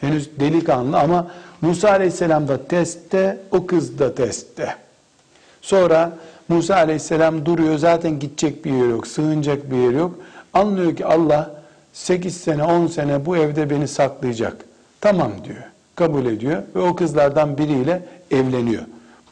Henüz 0.00 0.40
delikanlı 0.40 0.98
ama 0.98 1.30
Musa 1.60 1.90
aleyhisselam 1.90 2.48
da 2.48 2.66
testte, 2.68 3.38
o 3.50 3.66
kız 3.66 3.98
da 3.98 4.14
testte. 4.14 4.74
Sonra 5.62 6.18
Musa 6.48 6.76
aleyhisselam 6.76 7.46
duruyor 7.46 7.78
zaten 7.78 8.18
gidecek 8.18 8.64
bir 8.64 8.72
yer 8.72 8.88
yok, 8.88 9.06
sığınacak 9.06 9.70
bir 9.70 9.76
yer 9.76 9.92
yok. 9.92 10.18
Anlıyor 10.52 10.96
ki 10.96 11.06
Allah 11.06 11.60
8 11.92 12.36
sene 12.36 12.64
10 12.64 12.86
sene 12.86 13.26
bu 13.26 13.36
evde 13.36 13.70
beni 13.70 13.88
saklayacak. 13.88 14.56
Tamam 15.00 15.32
diyor. 15.44 15.62
Kabul 15.94 16.26
ediyor 16.26 16.62
ve 16.74 16.80
o 16.80 16.96
kızlardan 16.96 17.58
biriyle 17.58 18.02
evleniyor. 18.30 18.82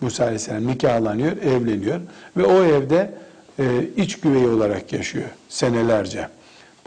Musa 0.00 0.24
Aleyhisselam 0.24 0.66
nikahlanıyor, 0.66 1.36
evleniyor 1.36 2.00
ve 2.36 2.44
o 2.44 2.64
evde 2.64 3.10
e, 3.58 3.64
iç 3.96 4.20
güveyi 4.20 4.48
olarak 4.48 4.92
yaşıyor 4.92 5.28
senelerce. 5.48 6.28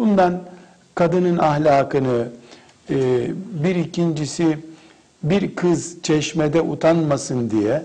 Bundan 0.01 0.41
kadının 0.96 1.38
ahlakını, 1.38 2.27
e, 2.89 2.96
bir 3.63 3.75
ikincisi 3.75 4.58
bir 5.24 5.55
kız 5.55 5.98
çeşmede 6.03 6.62
utanmasın 6.62 7.50
diye 7.50 7.84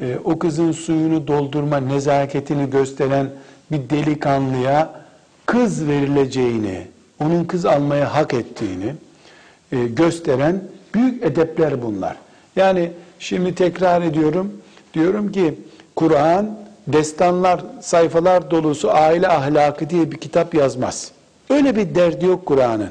e, 0.00 0.16
o 0.24 0.38
kızın 0.38 0.72
suyunu 0.72 1.26
doldurma 1.26 1.76
nezaketini 1.76 2.70
gösteren 2.70 3.30
bir 3.70 3.90
delikanlıya 3.90 4.90
kız 5.46 5.86
verileceğini, 5.86 6.86
onun 7.20 7.44
kız 7.44 7.66
almaya 7.66 8.14
hak 8.14 8.34
ettiğini 8.34 8.94
e, 9.72 9.86
gösteren 9.86 10.62
büyük 10.94 11.22
edepler 11.22 11.82
bunlar. 11.82 12.16
Yani 12.56 12.92
şimdi 13.18 13.54
tekrar 13.54 14.02
ediyorum, 14.02 14.52
diyorum 14.94 15.32
ki 15.32 15.54
Kur'an 15.96 16.58
destanlar, 16.86 17.60
sayfalar 17.80 18.50
dolusu 18.50 18.90
aile 18.90 19.28
ahlakı 19.28 19.90
diye 19.90 20.12
bir 20.12 20.16
kitap 20.16 20.54
yazmaz. 20.54 21.12
Öyle 21.50 21.76
bir 21.76 21.94
derdi 21.94 22.26
yok 22.26 22.46
Kur'an'ın. 22.46 22.90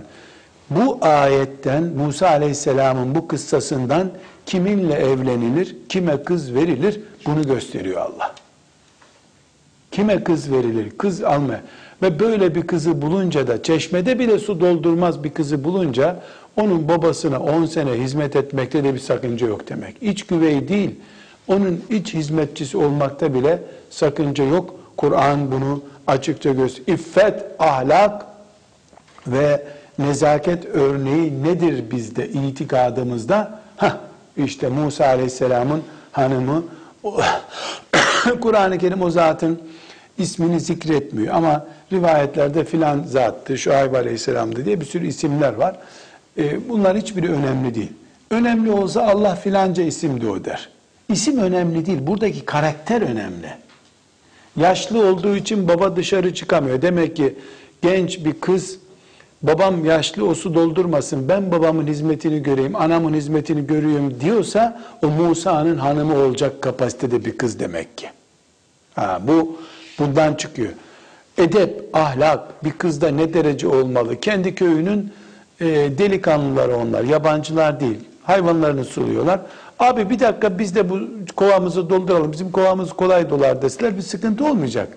Bu 0.70 0.98
ayetten 1.02 1.84
Musa 1.84 2.28
Aleyhisselam'ın 2.28 3.16
bu 3.16 3.28
kıssasından 3.28 4.12
kiminle 4.46 4.94
evlenilir, 4.94 5.76
kime 5.90 6.24
kız 6.24 6.54
verilir 6.54 7.00
bunu 7.26 7.44
gösteriyor 7.44 8.02
Allah. 8.02 8.36
Kime 9.92 10.24
kız 10.24 10.52
verilir? 10.52 10.90
Kız 10.98 11.24
alma. 11.24 11.60
Ve 12.02 12.20
böyle 12.20 12.56
bir 12.56 12.68
kızı 12.68 13.02
bulunca 13.02 13.48
da 13.48 13.64
çeşmede 13.64 14.20
bile 14.20 14.40
su 14.40 14.60
doldurmaz 14.60 15.24
bir 15.24 15.30
kızı 15.30 15.64
bulunca 15.64 16.20
onun 16.58 16.88
babasına 16.88 17.40
10 17.40 17.66
sene 17.66 17.92
hizmet 17.92 18.36
etmekte 18.36 18.84
de 18.84 18.94
bir 18.94 19.00
sakınca 19.00 19.48
yok 19.48 19.70
demek. 19.70 19.96
İç 20.02 20.24
güvey 20.24 20.68
değil, 20.68 20.96
onun 21.48 21.84
iç 21.90 22.14
hizmetçisi 22.14 22.78
olmakta 22.78 23.34
bile 23.34 23.60
sakınca 23.90 24.44
yok. 24.44 24.76
Kur'an 24.98 25.52
bunu 25.52 25.82
açıkça 26.08 26.52
gösteriyor. 26.52 27.00
İffet, 27.00 27.44
ahlak 27.60 28.26
ve 29.28 29.64
nezaket 30.00 30.66
örneği 30.66 31.44
nedir 31.44 31.92
bizde 31.92 32.30
itikadımızda? 32.30 33.60
Hah, 33.78 33.98
işte 34.38 34.70
Musa 34.70 35.06
Aleyhisselam'ın 35.06 35.84
hanımı 36.12 36.64
Kur'an-ı 38.42 38.78
Kerim 38.78 39.02
o 39.02 39.10
zatın 39.10 39.62
ismini 40.18 40.60
zikretmiyor 40.60 41.36
ama 41.36 41.68
rivayetlerde 41.92 42.66
filan 42.66 43.04
zattı, 43.04 43.58
Şuayb 43.58 43.94
Aleyhisselam'dı 43.94 44.66
diye 44.66 44.82
bir 44.82 44.86
sürü 44.86 45.08
isimler 45.08 45.54
var. 45.54 45.76
E, 46.38 46.70
bunlar 46.70 46.98
hiçbiri 46.98 47.32
önemli 47.32 47.76
değil. 47.76 47.92
Önemli 48.32 48.72
olsa 48.72 49.08
Allah 49.08 49.36
filanca 49.36 49.84
isimdi 49.84 50.28
o 50.28 50.46
der. 50.46 50.70
İsim 51.10 51.38
önemli 51.38 51.86
değil, 51.86 52.08
buradaki 52.08 52.46
karakter 52.46 53.02
önemli. 53.02 53.50
Yaşlı 54.58 55.08
olduğu 55.08 55.36
için 55.36 55.68
baba 55.68 55.96
dışarı 55.96 56.34
çıkamıyor. 56.34 56.82
Demek 56.82 57.16
ki 57.16 57.36
genç 57.82 58.26
bir 58.26 58.34
kız 58.34 58.80
babam 59.44 59.86
yaşlı 59.86 60.28
o 60.28 60.36
su 60.36 60.56
doldurmasın 60.56 61.30
ben 61.30 61.52
babamın 61.52 61.88
hizmetini 61.88 62.44
göreyim 62.44 62.76
anamın 62.76 63.14
hizmetini 63.14 63.68
görüyorum 63.68 64.22
diyorsa 64.22 64.82
o 65.04 65.08
Musa'nın 65.08 65.78
hanımı 65.78 66.18
olacak 66.18 66.62
kapasitede 66.62 67.26
bir 67.26 67.38
kız 67.38 67.60
demek 67.60 67.98
ki. 67.98 68.10
Ha, 68.96 69.22
bu 69.28 69.58
bundan 70.00 70.34
çıkıyor. 70.34 70.72
Edep, 71.38 71.90
ahlak 71.94 72.64
bir 72.64 72.72
kızda 72.72 73.08
ne 73.10 73.34
derece 73.34 73.68
olmalı? 73.68 74.20
Kendi 74.20 74.56
köyünün 74.56 75.14
e, 75.60 75.66
delikanlıları 75.98 76.78
onlar, 76.78 77.04
yabancılar 77.04 77.80
değil. 77.80 78.00
Hayvanlarını 78.24 78.86
suluyorlar. 78.86 79.40
Abi 79.80 80.10
bir 80.10 80.20
dakika 80.20 80.60
biz 80.60 80.76
de 80.76 80.90
bu 80.90 81.00
kovamızı 81.36 81.90
dolduralım. 81.90 82.32
Bizim 82.32 82.52
kovamız 82.52 82.94
kolay 82.94 83.30
dolar 83.30 83.62
deseler 83.62 83.98
bir 83.98 84.02
sıkıntı 84.02 84.46
olmayacak. 84.46 84.88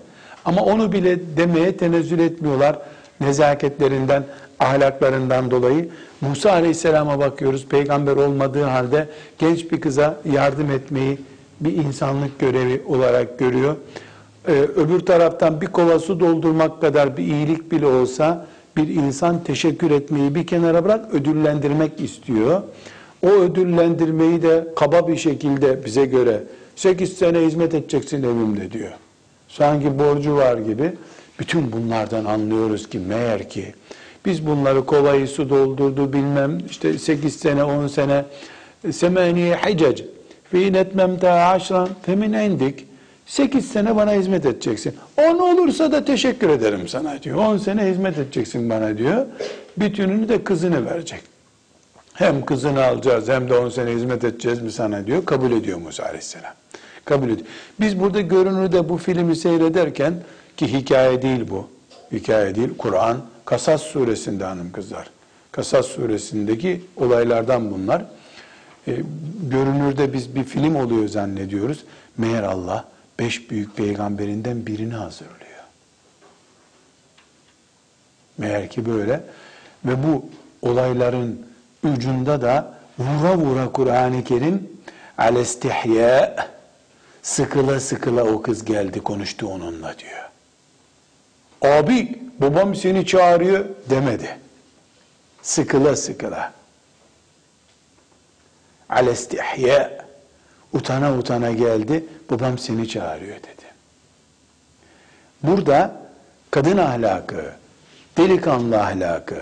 Ama 0.45 0.61
onu 0.61 0.91
bile 0.91 1.37
demeye 1.37 1.77
tenezzül 1.77 2.19
etmiyorlar 2.19 2.79
nezaketlerinden, 3.21 4.23
ahlaklarından 4.59 5.51
dolayı. 5.51 5.89
Musa 6.21 6.51
Aleyhisselam'a 6.51 7.19
bakıyoruz. 7.19 7.65
Peygamber 7.65 8.15
olmadığı 8.15 8.63
halde 8.63 9.09
genç 9.39 9.71
bir 9.71 9.81
kıza 9.81 10.17
yardım 10.31 10.71
etmeyi 10.71 11.17
bir 11.59 11.73
insanlık 11.73 12.39
görevi 12.39 12.83
olarak 12.87 13.39
görüyor. 13.39 13.75
Ee, 14.47 14.51
öbür 14.51 14.99
taraftan 14.99 15.61
bir 15.61 15.67
kova 15.67 15.99
su 15.99 16.19
doldurmak 16.19 16.81
kadar 16.81 17.17
bir 17.17 17.23
iyilik 17.23 17.71
bile 17.71 17.85
olsa 17.85 18.47
bir 18.77 18.87
insan 18.87 19.43
teşekkür 19.43 19.91
etmeyi 19.91 20.35
bir 20.35 20.47
kenara 20.47 20.85
bırak 20.85 21.13
ödüllendirmek 21.13 22.01
istiyor. 22.01 22.61
O 23.23 23.27
ödüllendirmeyi 23.27 24.41
de 24.41 24.67
kaba 24.75 25.07
bir 25.07 25.17
şekilde 25.17 25.85
bize 25.85 26.05
göre 26.05 26.43
8 26.75 27.17
sene 27.17 27.39
hizmet 27.39 27.73
edeceksin 27.73 28.23
evimde 28.23 28.71
diyor. 28.71 28.91
Sanki 29.47 29.99
borcu 29.99 30.35
var 30.35 30.57
gibi. 30.57 30.93
Bütün 31.39 31.71
bunlardan 31.71 32.25
anlıyoruz 32.25 32.89
ki 32.89 32.99
meğer 32.99 33.49
ki 33.49 33.73
biz 34.25 34.47
bunları 34.47 34.85
kovayı 34.85 35.27
su 35.27 35.49
doldurdu 35.49 36.13
bilmem 36.13 36.57
işte 36.69 36.97
8 36.99 37.35
sene 37.35 37.63
10 37.63 37.87
sene 37.87 38.25
semaniye 38.91 39.55
hicec 39.55 40.03
fi 40.51 40.73
netmemte 40.73 41.31
aşran 41.31 41.89
femin 42.05 42.33
endik 42.33 42.85
8 43.25 43.71
sene 43.71 43.95
bana 43.95 44.13
hizmet 44.13 44.45
edeceksin. 44.45 44.95
10 45.17 45.39
olursa 45.39 45.91
da 45.91 46.05
teşekkür 46.05 46.49
ederim 46.49 46.87
sana 46.87 47.23
diyor. 47.23 47.37
10 47.37 47.57
sene 47.57 47.85
hizmet 47.85 48.17
edeceksin 48.17 48.69
bana 48.69 48.97
diyor. 48.97 49.25
Bütününü 49.77 50.29
de 50.29 50.43
kızını 50.43 50.85
verecek. 50.85 51.21
Hem 52.13 52.45
kızını 52.45 52.83
alacağız 52.83 53.29
hem 53.29 53.49
de 53.49 53.53
10 53.57 53.69
sene 53.69 53.91
hizmet 53.91 54.23
edeceğiz 54.23 54.61
mi 54.61 54.71
sana 54.71 55.07
diyor. 55.07 55.25
Kabul 55.25 55.51
ediyor 55.51 55.77
Musa 55.77 56.03
Aleyhisselam. 56.03 56.53
Kabul 57.05 57.25
ediyor. 57.25 57.47
Biz 57.79 57.99
burada 57.99 58.21
görünürde 58.21 58.89
bu 58.89 58.97
filmi 58.97 59.35
seyrederken 59.35 60.13
ki 60.57 60.73
hikaye 60.73 61.21
değil 61.21 61.49
bu. 61.49 61.69
Hikaye 62.11 62.55
değil. 62.55 62.69
Kur'an 62.77 63.17
Kasas 63.45 63.81
suresinde 63.81 64.43
hanım 64.43 64.71
kızlar. 64.71 65.09
Kasas 65.51 65.85
suresindeki 65.85 66.85
olaylardan 66.95 67.71
bunlar. 67.71 68.05
E, 68.87 68.97
görünürde 69.43 70.13
biz 70.13 70.35
bir 70.35 70.43
film 70.43 70.75
oluyor 70.75 71.07
zannediyoruz. 71.07 71.83
Meğer 72.17 72.43
Allah 72.43 72.85
beş 73.19 73.51
büyük 73.51 73.77
peygamberinden 73.77 74.65
birini 74.65 74.93
hazırlıyor. 74.93 75.35
Meğer 78.37 78.69
ki 78.69 78.85
böyle. 78.85 79.23
Ve 79.85 80.03
bu 80.03 80.25
olayların 80.61 81.45
ucunda 81.83 82.41
da 82.41 82.77
vura 82.99 83.37
vura 83.37 83.71
Kur'an-ı 83.71 84.23
Kerim 84.23 84.69
alestihya 85.17 86.35
sıkıla 87.21 87.79
sıkıla 87.79 88.23
o 88.23 88.41
kız 88.41 88.65
geldi 88.65 88.99
konuştu 88.99 89.47
onunla 89.47 89.95
diyor. 89.97 90.24
Abi 91.65 92.19
babam 92.39 92.75
seni 92.75 93.05
çağırıyor 93.05 93.65
demedi. 93.89 94.37
Sıkıla 95.41 95.95
sıkıla. 95.95 96.53
Alestihya 98.89 100.05
utana 100.73 101.17
utana 101.17 101.51
geldi. 101.51 102.05
Babam 102.31 102.57
seni 102.57 102.89
çağırıyor 102.89 103.35
dedi. 103.35 103.65
Burada 105.43 106.01
kadın 106.51 106.77
ahlakı, 106.77 107.51
delikanlı 108.17 108.81
ahlakı, 108.81 109.41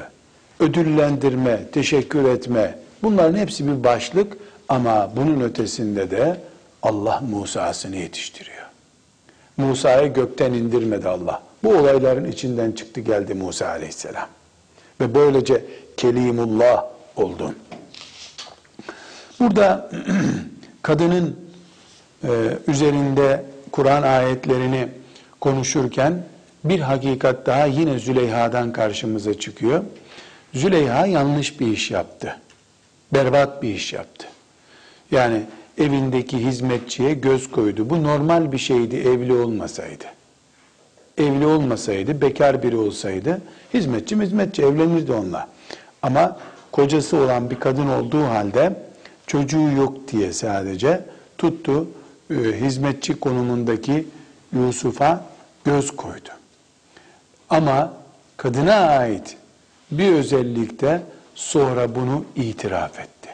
ödüllendirme, 0.59 1.71
teşekkür 1.71 2.25
etme, 2.25 2.75
Bunların 3.03 3.37
hepsi 3.37 3.67
bir 3.67 3.83
başlık 3.83 4.37
ama 4.69 5.11
bunun 5.15 5.41
ötesinde 5.41 6.11
de 6.11 6.39
Allah 6.81 7.21
Musa'sını 7.29 7.95
yetiştiriyor. 7.95 8.65
Musa'yı 9.57 10.13
gökten 10.13 10.53
indirmedi 10.53 11.09
Allah. 11.09 11.41
Bu 11.63 11.75
olayların 11.75 12.31
içinden 12.31 12.71
çıktı 12.71 13.01
geldi 13.01 13.33
Musa 13.33 13.67
aleyhisselam. 13.67 14.27
Ve 15.01 15.15
böylece 15.15 15.65
Kelimullah 15.97 16.85
oldu. 17.15 17.55
Burada 19.39 19.91
kadının 20.81 21.39
e, 22.23 22.29
üzerinde 22.67 23.45
Kur'an 23.71 24.03
ayetlerini 24.03 24.87
konuşurken 25.41 26.23
bir 26.63 26.79
hakikat 26.79 27.45
daha 27.45 27.65
yine 27.65 27.99
Züleyha'dan 27.99 28.73
karşımıza 28.73 29.39
çıkıyor. 29.39 29.83
Züleyha 30.53 31.05
yanlış 31.05 31.59
bir 31.59 31.67
iş 31.67 31.91
yaptı. 31.91 32.39
Berbat 33.13 33.63
bir 33.63 33.69
iş 33.75 33.93
yaptı. 33.93 34.27
Yani 35.11 35.41
evindeki 35.77 36.45
hizmetçiye 36.45 37.13
göz 37.13 37.51
koydu. 37.51 37.89
Bu 37.89 38.03
normal 38.03 38.51
bir 38.51 38.57
şeydi 38.57 38.95
evli 38.95 39.33
olmasaydı. 39.33 40.05
Evli 41.17 41.45
olmasaydı, 41.45 42.21
bekar 42.21 42.63
biri 42.63 42.77
olsaydı 42.77 43.41
hizmetçi 43.73 44.21
hizmetçi 44.21 44.61
evlenirdi 44.61 45.11
onunla. 45.11 45.47
Ama 46.01 46.37
kocası 46.71 47.17
olan 47.17 47.49
bir 47.49 47.59
kadın 47.59 47.87
olduğu 47.87 48.23
halde 48.23 48.73
çocuğu 49.27 49.71
yok 49.71 50.07
diye 50.11 50.33
sadece 50.33 51.05
tuttu 51.37 51.87
e, 52.29 52.33
hizmetçi 52.35 53.19
konumundaki 53.19 54.07
Yusuf'a 54.53 55.25
göz 55.63 55.95
koydu. 55.95 56.29
Ama 57.49 57.93
kadına 58.37 58.75
ait 58.75 59.37
bir 59.91 60.13
özellikte 60.13 61.01
sonra 61.35 61.95
bunu 61.95 62.25
itiraf 62.35 62.99
etti. 62.99 63.29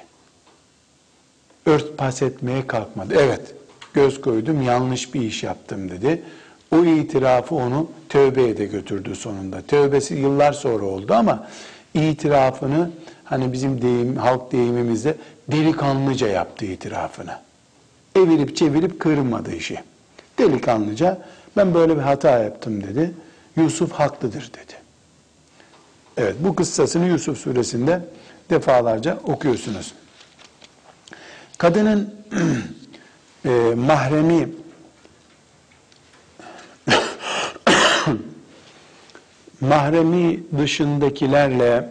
Örtbas 1.66 2.22
etmeye 2.22 2.68
kalkmadı. 2.68 3.14
Evet, 3.20 3.56
göz 3.94 4.22
koydum, 4.22 4.62
yanlış 4.62 5.14
bir 5.14 5.22
iş 5.22 5.44
yaptım 5.44 5.90
dedi. 5.90 6.24
O 6.72 6.86
itirafı 6.86 7.56
onu 7.56 7.92
tövbeye 8.10 8.58
de 8.58 8.66
götürdü 8.66 9.16
sonunda. 9.16 9.62
Tövbesi 9.62 10.14
yıllar 10.16 10.54
sonra 10.54 10.86
oldu 10.86 11.14
ama 11.14 11.48
itirafını 11.94 12.92
hani 13.24 13.54
bizim 13.54 13.82
deyim, 13.82 14.18
halk 14.18 14.52
deyimimizde 14.52 15.16
delikanlıca 15.52 16.28
yaptı 16.28 16.66
itirafını. 16.66 17.38
Evirip 18.16 18.56
çevirip 18.56 19.00
kırmadı 19.00 19.56
işi. 19.56 19.80
Delikanlıca 20.38 21.18
ben 21.58 21.74
böyle 21.74 21.98
bir 21.98 22.02
hata 22.02 22.40
yaptım 22.40 22.84
dedi. 22.84 23.12
Yusuf 23.58 23.92
haklıdır 23.92 24.52
dedi. 24.54 24.74
Evet 26.18 26.36
bu 26.40 26.56
kıssasını 26.56 27.08
Yusuf 27.08 27.38
suresinde 27.38 28.02
defalarca 28.50 29.20
okuyorsunuz. 29.24 29.94
Kadının 31.58 32.16
e, 33.46 33.50
mahremi 33.76 34.50
mahremi 39.61 40.41
dışındakilerle 40.59 41.89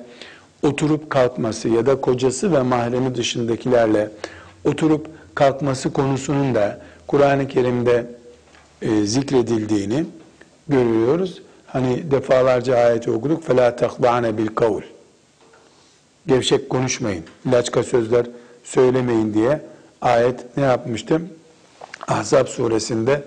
oturup 0.64 1.10
kalkması 1.10 1.70
ya 1.70 1.86
da 1.86 2.02
kocası 2.02 2.54
ve 2.54 2.62
mahremi 2.62 3.16
dışındakilerle 3.16 4.10
oturup 4.66 5.08
kalkması 5.36 5.94
konusunun 5.94 6.56
da 6.56 6.82
Kur'an-ı 7.08 7.48
Kerim'de 7.48 8.06
e, 8.82 9.06
zikredildiğini 9.06 10.06
görüyoruz. 10.68 11.42
Hani 11.68 12.12
defalarca 12.12 12.76
ayeti 12.76 13.12
okuduk. 13.12 13.44
فَلَا 13.44 13.78
تَخْضَعْنَ 13.78 14.38
بِالْقَوْلِ 14.38 14.84
Gevşek 16.28 16.70
konuşmayın, 16.70 17.24
laçka 17.52 17.84
sözler 17.84 18.26
söylemeyin 18.64 19.34
diye 19.34 19.62
ayet 20.02 20.58
ne 20.58 20.64
yapmıştı? 20.64 21.22
Ahzab 22.08 22.48
suresinde 22.48 23.24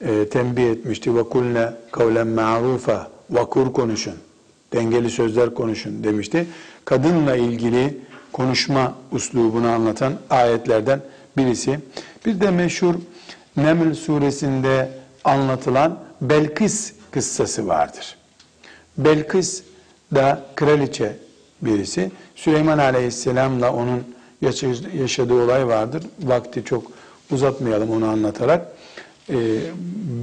e, 0.00 0.28
tembih 0.28 0.70
etmişti. 0.70 1.10
وَكُلْنَ 1.10 1.72
قَوْلًا 1.92 2.34
مَعْرُوفًا 2.34 3.06
Vakur 3.29 3.73
konuşun, 3.73 4.13
dengeli 4.73 5.09
sözler 5.09 5.53
konuşun 5.53 6.03
demişti. 6.03 6.47
Kadınla 6.85 7.35
ilgili 7.35 7.97
konuşma 8.33 8.95
uslubunu 9.11 9.67
anlatan 9.67 10.13
ayetlerden 10.29 11.01
birisi. 11.37 11.79
Bir 12.25 12.41
de 12.41 12.51
meşhur 12.51 12.95
Neml 13.57 13.93
suresinde 13.93 14.89
anlatılan 15.23 15.99
Belkıs 16.21 16.91
kıssası 17.11 17.67
vardır. 17.67 18.17
Belkıs 18.97 19.63
da 20.15 20.45
kraliçe 20.55 21.15
birisi. 21.61 22.11
Süleyman 22.35 22.77
Aleyhisselam'la 22.77 23.73
onun 23.73 24.03
yaşadığı 24.93 25.43
olay 25.43 25.67
vardır. 25.67 26.03
Vakti 26.23 26.63
çok 26.63 26.91
uzatmayalım 27.31 27.91
onu 27.91 28.07
anlatarak. 28.07 28.67
Ee, 29.29 29.35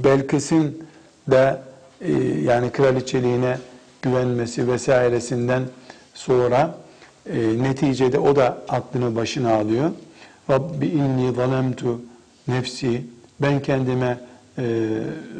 Belkıs'ın 0.03 0.77
da 1.31 1.63
yani 2.43 2.71
kraliçeliğine 2.71 3.57
güvenmesi 4.01 4.67
vesairesinden 4.67 5.63
sonra 6.13 6.77
e, 7.29 7.63
neticede 7.63 8.19
o 8.19 8.35
da 8.35 8.57
aklını 8.69 9.15
başına 9.15 9.53
alıyor. 9.53 9.91
Rabbi 10.49 10.85
inni 10.85 11.33
zalemtu 11.33 12.01
nefsi 12.47 13.01
ben 13.41 13.61
kendime 13.61 14.17
e, 14.57 14.63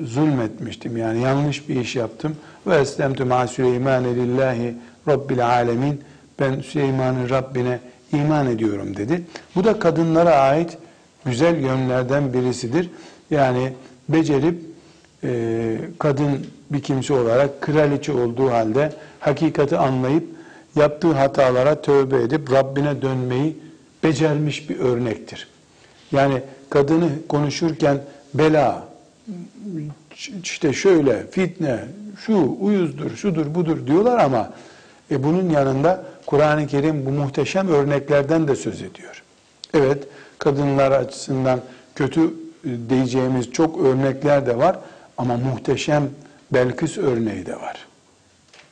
zulmetmiştim. 0.06 0.98
Yani 0.98 1.22
yanlış 1.22 1.70
bir 1.70 1.76
iş 1.76 1.96
yaptım. 1.96 2.36
Ve 2.68 2.76
eslemtu 2.76 3.26
ma 3.26 3.48
Süleymane 3.48 4.16
lillahi 4.16 4.76
rabbil 5.08 5.48
alemin. 5.48 6.02
Ben 6.40 6.60
Süleyman'ın 6.60 7.30
Rabbine 7.30 7.80
iman 8.14 8.48
ediyorum 8.48 8.98
dedi. 8.98 9.22
Bu 9.56 9.64
da 9.64 9.80
kadınlara 9.80 10.36
ait 10.36 10.78
güzel 11.26 11.60
yönlerden 11.60 12.34
birisidir. 12.34 12.90
Yani 13.32 13.74
becerip 14.10 14.75
kadın 16.00 16.48
bir 16.70 16.82
kimse 16.82 17.14
olarak 17.14 17.62
kraliçe 17.62 18.14
olduğu 18.14 18.52
halde 18.52 18.94
hakikati 19.20 19.78
anlayıp 19.78 20.24
yaptığı 20.76 21.12
hatalara 21.12 21.82
tövbe 21.82 22.22
edip 22.22 22.52
Rabbine 22.52 23.02
dönmeyi 23.02 23.58
becermiş 24.04 24.70
bir 24.70 24.80
örnektir. 24.80 25.48
Yani 26.12 26.42
kadını 26.70 27.10
konuşurken 27.30 28.02
bela, 28.34 28.88
işte 30.44 30.74
şöyle 30.74 31.28
fitne, 31.32 31.80
şu 32.26 32.58
uyuzdur, 32.60 33.16
şudur, 33.16 33.56
budur 33.56 33.88
diyorlar 33.88 34.20
ama 34.20 34.54
e 35.12 35.24
bunun 35.24 35.50
yanında 35.50 36.06
Kur'an-ı 36.26 36.68
Kerim 36.68 37.06
bu 37.06 37.10
muhteşem 37.10 37.68
örneklerden 37.68 38.48
de 38.48 38.56
söz 38.56 38.82
ediyor. 38.82 39.24
Evet, 39.74 40.04
kadınlar 40.40 40.92
açısından 40.92 41.60
kötü 41.96 42.22
e, 42.22 42.30
diyeceğimiz 42.90 43.52
çok 43.52 43.80
örnekler 43.80 44.46
de 44.46 44.58
var 44.58 44.80
ama 45.18 45.38
muhteşem 45.38 46.10
Belkıs 46.52 46.98
örneği 46.98 47.46
de 47.46 47.56
var. 47.56 47.86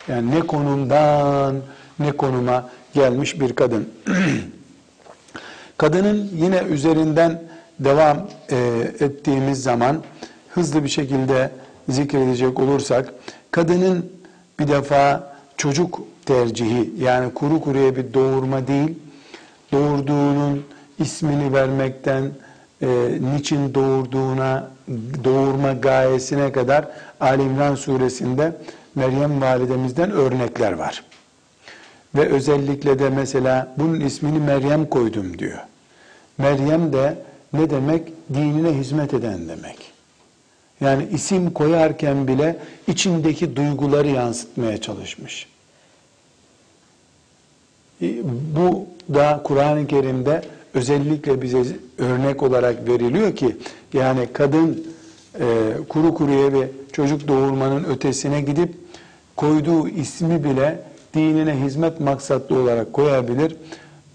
Yani 0.07 0.31
ne 0.31 0.39
konumdan 0.39 1.55
ne 1.99 2.11
konuma 2.11 2.69
gelmiş 2.93 3.39
bir 3.39 3.53
kadın. 3.53 3.89
Kadının 5.77 6.29
yine 6.35 6.57
üzerinden 6.57 7.41
devam 7.79 8.29
e, 8.51 8.57
ettiğimiz 8.99 9.63
zaman 9.63 10.03
hızlı 10.49 10.83
bir 10.83 10.89
şekilde 10.89 11.51
zikredecek 11.89 12.59
olursak 12.59 13.13
kadının 13.51 14.11
bir 14.59 14.67
defa 14.67 15.33
çocuk 15.57 16.01
tercihi 16.25 16.93
yani 16.99 17.33
kuru 17.33 17.61
kuruya 17.61 17.95
bir 17.95 18.13
doğurma 18.13 18.67
değil 18.67 18.99
doğurduğunun 19.71 20.65
ismini 20.99 21.53
vermekten 21.53 22.31
e, 22.81 22.87
niçin 23.33 23.73
doğurduğuna 23.73 24.71
doğurma 25.23 25.73
gayesine 25.73 26.51
kadar 26.51 26.87
Ali 27.19 27.43
İmran 27.43 27.75
suresinde 27.75 28.55
Meryem 28.95 29.41
validemizden 29.41 30.11
örnekler 30.11 30.71
var. 30.71 31.03
Ve 32.15 32.29
özellikle 32.29 32.99
de 32.99 33.09
mesela 33.09 33.73
bunun 33.77 33.99
ismini 33.99 34.39
Meryem 34.39 34.85
koydum 34.85 35.39
diyor. 35.39 35.59
Meryem 36.37 36.93
de 36.93 37.17
ne 37.53 37.69
demek? 37.69 38.13
Dinine 38.33 38.73
hizmet 38.73 39.13
eden 39.13 39.49
demek. 39.49 39.77
Yani 40.81 41.07
isim 41.11 41.51
koyarken 41.51 42.27
bile 42.27 42.59
içindeki 42.87 43.55
duyguları 43.55 44.07
yansıtmaya 44.07 44.81
çalışmış. 44.81 45.47
E, 48.01 48.07
bu 48.55 48.87
da 49.13 49.41
Kur'an-ı 49.43 49.87
Kerim'de 49.87 50.41
özellikle 50.73 51.41
bize 51.41 51.63
örnek 51.97 52.43
olarak 52.43 52.87
veriliyor 52.87 53.35
ki 53.35 53.57
yani 53.93 54.27
kadın 54.33 54.87
e, 55.39 55.45
kuru 55.89 56.13
kuruya 56.13 56.53
bir 56.53 56.67
çocuk 56.93 57.27
doğurmanın 57.27 57.83
ötesine 57.83 58.41
gidip 58.41 58.75
koyduğu 59.35 59.87
ismi 59.87 60.43
bile 60.43 60.83
dinine 61.13 61.59
hizmet 61.63 61.99
maksatlı 61.99 62.59
olarak 62.59 62.93
koyabilir. 62.93 63.55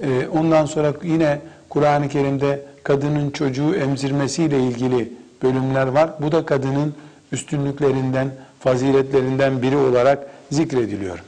E, 0.01 0.27
ondan 0.27 0.67
sonra 0.67 0.95
yine 1.03 1.41
Kur'an-ı 1.69 2.09
Kerim'de 2.09 2.65
kadının 2.83 3.31
çocuğu 3.31 3.75
emzirmesiyle 3.75 4.61
ilgili 4.61 5.13
bölümler 5.43 5.87
var. 5.87 6.11
Bu 6.21 6.33
da 6.33 6.47
kadının 6.47 6.95
üstünlüklerinden, 7.33 8.35
faziletlerinden 8.61 9.63
biri 9.63 9.77
olarak 9.77 10.27
zikrediliyor. 10.51 11.23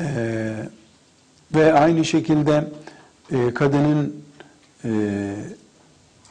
Ee, 0.00 0.54
ve 1.54 1.72
aynı 1.72 2.04
şekilde 2.04 2.64
e, 3.32 3.54
kadının 3.54 4.16
e, 4.84 4.90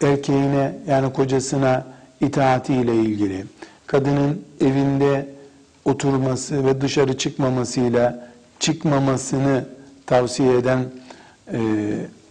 erkeğine 0.01 0.75
yani 0.87 1.13
kocasına 1.13 1.85
itaati 2.21 2.73
ile 2.73 2.95
ilgili, 2.95 3.45
kadının 3.87 4.41
evinde 4.61 5.29
oturması 5.85 6.65
ve 6.65 6.81
dışarı 6.81 7.17
çıkmamasıyla 7.17 8.29
çıkmamasını 8.59 9.65
tavsiye 10.05 10.57
eden 10.57 10.85
e, 11.53 11.59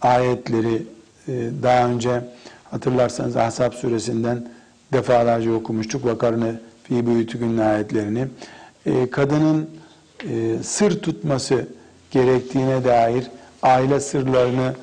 ayetleri 0.00 0.82
e, 1.28 1.50
daha 1.62 1.88
önce 1.88 2.24
hatırlarsanız 2.70 3.36
Ahzab 3.36 3.72
suresinden 3.72 4.48
defalarca 4.92 5.52
okumuştuk. 5.52 6.04
Vakarını 6.04 6.60
fi 6.84 7.06
buyutukün 7.06 7.58
ayetlerini. 7.58 8.26
E, 8.86 9.10
kadının 9.10 9.70
e, 10.30 10.62
sır 10.62 11.02
tutması 11.02 11.66
gerektiğine 12.10 12.84
dair 12.84 13.26
aile 13.62 14.00
sırlarını 14.00 14.74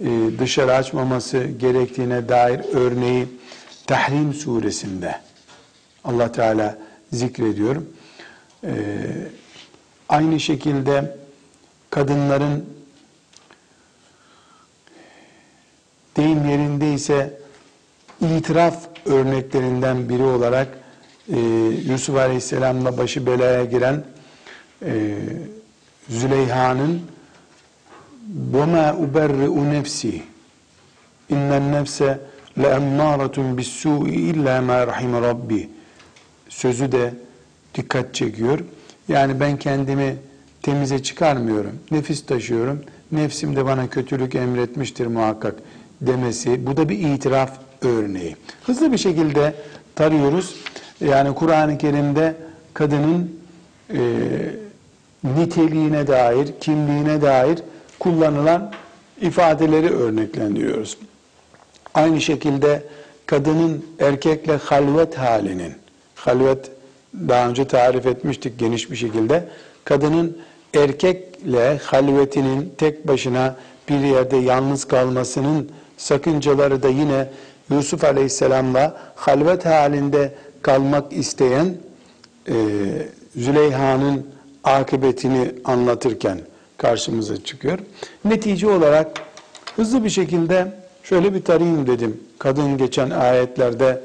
e, 0.00 0.08
dışarı 0.38 0.74
açmaması 0.74 1.44
gerektiğine 1.44 2.28
dair 2.28 2.60
örneği 2.72 3.28
Tahrim 3.86 4.34
suresinde 4.34 5.20
Allah 6.04 6.32
Teala 6.32 6.78
zikrediyor. 7.12 7.76
E, 8.64 8.72
aynı 10.08 10.40
şekilde 10.40 11.16
kadınların 11.90 12.66
deyim 16.16 16.48
yerindeyse 16.48 17.40
itiraf 18.20 18.76
örneklerinden 19.06 20.08
biri 20.08 20.22
olarak 20.22 20.68
e, 21.32 21.38
Yusuf 21.88 22.16
Aleyhisselam'la 22.16 22.98
başı 22.98 23.26
belaya 23.26 23.64
giren 23.64 24.04
e, 24.82 25.16
Züleyha'nın 26.09 27.01
وَمَا 28.53 28.85
اُبَرِّئُ 29.05 29.55
نَفْسِي 29.75 30.15
اِنَّ 31.33 31.49
النَّفْسَ 31.61 31.99
لَاَمَّارَةٌ 32.63 33.37
بِالسُّوءِ 33.57 34.07
اِلَّا 34.31 34.55
مَا 34.69 34.79
رَحِمَ 34.91 35.13
رَبِّي 35.29 35.67
sözü 36.49 36.91
de 36.91 37.13
dikkat 37.75 38.13
çekiyor. 38.13 38.59
Yani 39.07 39.39
ben 39.39 39.57
kendimi 39.57 40.15
temize 40.61 41.03
çıkarmıyorum. 41.03 41.79
Nefis 41.91 42.25
taşıyorum. 42.25 42.83
Nefsim 43.11 43.55
de 43.55 43.65
bana 43.65 43.89
kötülük 43.89 44.35
emretmiştir 44.35 45.07
muhakkak 45.07 45.55
demesi. 46.01 46.65
Bu 46.65 46.77
da 46.77 46.89
bir 46.89 46.99
itiraf 46.99 47.51
örneği. 47.81 48.35
Hızlı 48.63 48.91
bir 48.91 48.97
şekilde 48.97 49.53
tarıyoruz. 49.95 50.55
Yani 51.01 51.35
Kur'an-ı 51.35 51.77
Kerim'de 51.77 52.35
kadının 52.73 53.39
e, 53.93 53.99
niteliğine 55.24 56.06
dair, 56.06 56.48
kimliğine 56.60 57.22
dair 57.22 57.58
kullanılan 57.98 58.72
ifadeleri 59.20 59.90
örneklendiriyoruz. 59.90 60.98
Aynı 61.94 62.20
şekilde 62.20 62.82
kadının 63.26 63.86
erkekle 64.00 64.56
halvet 64.56 65.18
halinin, 65.18 65.74
halvet 66.14 66.70
daha 67.14 67.48
önce 67.48 67.64
tarif 67.64 68.06
etmiştik 68.06 68.58
geniş 68.58 68.90
bir 68.90 68.96
şekilde, 68.96 69.48
kadının 69.84 70.38
erkekle 70.74 71.78
halvetinin 71.78 72.74
tek 72.78 73.08
başına 73.08 73.56
bir 73.88 73.98
yerde 73.98 74.36
yalnız 74.36 74.84
kalmasının 74.84 75.70
sakıncaları 75.96 76.82
da 76.82 76.88
yine 76.88 77.28
Yusuf 77.70 78.04
Aleyhisselam'la 78.04 78.96
halvet 79.14 79.66
halinde 79.66 80.34
kalmak 80.62 81.12
isteyen 81.12 81.74
e, 82.48 82.54
Züleyha'nın 83.36 84.26
akıbetini 84.64 85.52
anlatırken 85.64 86.40
karşımıza 86.76 87.44
çıkıyor. 87.44 87.78
Netice 88.24 88.68
olarak 88.68 89.22
hızlı 89.76 90.04
bir 90.04 90.10
şekilde 90.10 90.72
şöyle 91.02 91.34
bir 91.34 91.44
tarayayım 91.44 91.86
dedim. 91.86 92.20
Kadın 92.38 92.78
geçen 92.78 93.10
ayetlerde 93.10 94.00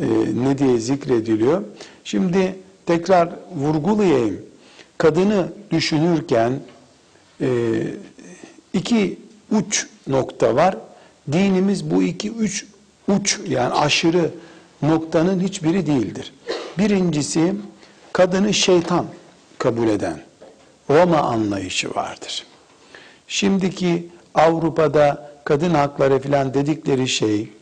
e, 0.00 0.06
ne 0.44 0.58
diye 0.58 0.78
zikrediliyor. 0.78 1.62
Şimdi 2.04 2.56
tekrar 2.86 3.28
vurgulayayım. 3.54 4.40
Kadını 4.98 5.46
düşünürken 5.70 6.52
e, 7.40 7.48
iki 8.72 9.18
uç 9.50 9.86
nokta 10.06 10.54
var. 10.54 10.76
Dinimiz 11.32 11.90
bu 11.90 12.02
iki 12.02 12.30
üç 12.30 12.66
uç 13.08 13.40
yani 13.48 13.74
aşırı 13.74 14.30
noktanın 14.82 15.40
hiçbiri 15.40 15.86
değildir. 15.86 16.34
Birincisi 16.78 17.54
kadını 18.12 18.54
şeytan 18.54 19.06
kabul 19.62 19.88
eden 19.88 20.20
Roma 20.90 21.18
anlayışı 21.18 21.94
vardır. 21.94 22.46
Şimdiki 23.28 24.08
Avrupa'da 24.34 25.32
kadın 25.44 25.70
hakları 25.70 26.18
filan 26.18 26.54
dedikleri 26.54 27.08
şey 27.08 27.52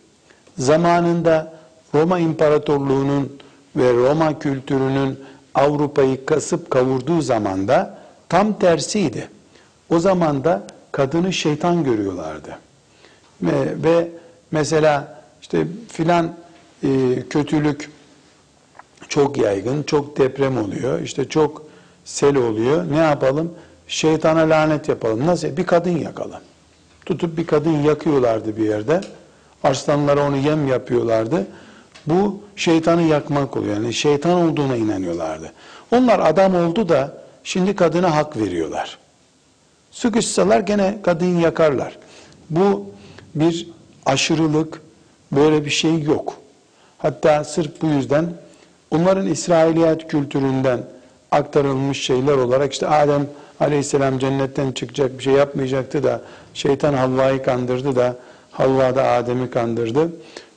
zamanında 0.59 1.53
Roma 1.95 2.19
İmparatorluğu'nun 2.19 3.39
ve 3.77 3.93
Roma 3.93 4.39
kültürünün 4.39 5.21
Avrupa'yı 5.55 6.27
kasıp 6.27 6.71
kavurduğu 6.71 7.21
zamanda 7.21 7.99
tam 8.29 8.59
tersiydi. 8.59 9.29
O 9.91 9.99
zaman 9.99 10.45
da 10.45 10.63
kadını 10.93 11.33
şeytan 11.33 11.85
görüyorlardı. 11.85 12.59
Ve, 13.43 13.83
ve 13.85 14.09
mesela 14.51 15.23
işte 15.43 15.67
filan 15.89 16.37
e, 16.83 16.89
kötülük 17.31 17.91
çok 19.09 19.39
yaygın, 19.39 19.83
çok 19.83 20.19
deprem 20.19 20.59
oluyor, 20.59 21.01
işte 21.01 21.29
çok 21.29 21.70
sel 22.11 22.37
oluyor. 22.37 22.91
Ne 22.91 22.97
yapalım? 22.97 23.53
Şeytana 23.89 24.41
lanet 24.41 24.89
yapalım. 24.89 25.27
Nasıl? 25.27 25.57
Bir 25.57 25.67
kadın 25.67 25.99
yakalım. 25.99 26.41
Tutup 27.07 27.39
bir 27.39 27.47
kadın 27.47 27.83
yakıyorlardı 27.83 28.57
bir 28.57 28.65
yerde. 28.65 29.01
Arslanlara 29.65 30.27
onu 30.27 30.37
yem 30.37 30.69
yapıyorlardı. 30.69 31.47
Bu 32.07 32.41
şeytanı 32.57 33.03
yakmak 33.03 33.57
oluyor. 33.57 33.75
Yani 33.75 33.95
şeytan 33.95 34.33
olduğuna 34.33 34.77
inanıyorlardı. 34.77 35.53
Onlar 35.93 36.19
adam 36.19 36.55
oldu 36.55 36.89
da 36.89 37.23
şimdi 37.45 37.77
kadına 37.77 38.17
hak 38.17 38.37
veriyorlar. 38.37 38.99
Sıkışsalar 39.91 40.61
gene 40.61 40.99
kadın 41.03 41.39
yakarlar. 41.39 41.99
Bu 42.51 42.87
bir 43.35 43.69
aşırılık, 44.07 44.83
böyle 45.33 45.65
bir 45.65 45.71
şey 45.71 46.03
yok. 46.03 46.35
Hatta 46.99 47.45
sırf 47.45 47.83
bu 47.83 47.87
yüzden 47.87 48.27
onların 48.91 49.27
İsrailiyat 49.27 50.09
kültüründen 50.09 50.81
aktarılmış 51.31 52.03
şeyler 52.03 52.33
olarak 52.33 52.73
işte 52.73 52.89
Adem 52.89 53.27
aleyhisselam 53.61 54.19
cennetten 54.19 54.73
çıkacak 54.73 55.19
bir 55.19 55.23
şey 55.23 55.33
yapmayacaktı 55.33 56.03
da 56.03 56.21
şeytan 56.55 56.95
Havva'yı 56.95 57.43
kandırdı 57.43 57.97
da 57.97 58.17
Havva 58.51 58.97
da 58.97 59.09
Adem'i 59.09 59.51
kandırdı. 59.51 60.13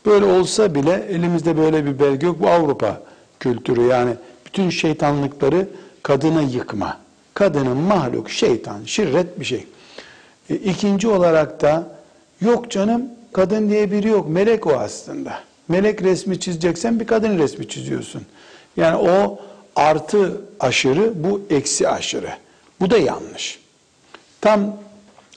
Böyle 0.06 0.26
olsa 0.26 0.76
bile 0.76 1.06
elimizde 1.10 1.58
böyle 1.58 1.86
bir 1.86 2.00
belge 2.00 2.28
yok. 2.28 2.42
Bu 2.42 2.50
Avrupa 2.50 3.02
kültürü 3.40 3.82
yani 3.82 4.14
bütün 4.46 4.70
şeytanlıkları 4.70 5.68
kadına 6.04 6.42
yıkma. 6.42 6.98
Kadının 7.34 7.78
mahluk, 7.78 8.30
şeytan, 8.30 8.80
şirret 8.86 9.40
bir 9.40 9.46
şey. 9.46 9.68
E, 10.50 10.56
ikinci 10.56 11.08
olarak 11.08 11.62
da 11.62 11.88
yok 12.42 12.72
canım 12.72 13.04
kadın 13.34 13.70
diye 13.70 13.92
biri 13.92 14.08
yok. 14.08 14.30
Melek 14.30 14.68
o 14.68 14.74
aslında. 14.74 15.34
Melek 15.68 16.02
resmi 16.02 16.40
çizeceksen 16.40 17.00
bir 17.00 17.08
kadın 17.08 17.38
resmi 17.38 17.68
çiziyorsun. 17.68 18.22
Yani 18.78 18.98
o 18.98 19.40
artı 19.76 20.42
aşırı, 20.60 21.24
bu 21.24 21.42
eksi 21.50 21.90
aşırı. 21.90 22.30
Bu 22.82 22.90
da 22.90 22.98
yanlış. 22.98 23.60
Tam 24.42 24.78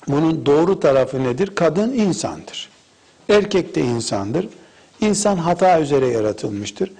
bunun 0.09 0.47
doğru 0.47 0.81
tarafı 0.81 1.25
nedir? 1.25 1.55
Kadın 1.55 1.93
insandır. 1.93 2.69
Erkek 3.29 3.75
de 3.75 3.81
insandır. 3.81 4.49
İnsan 5.01 5.37
hata 5.37 5.81
üzere 5.81 6.07
yaratılmıştır. 6.07 6.93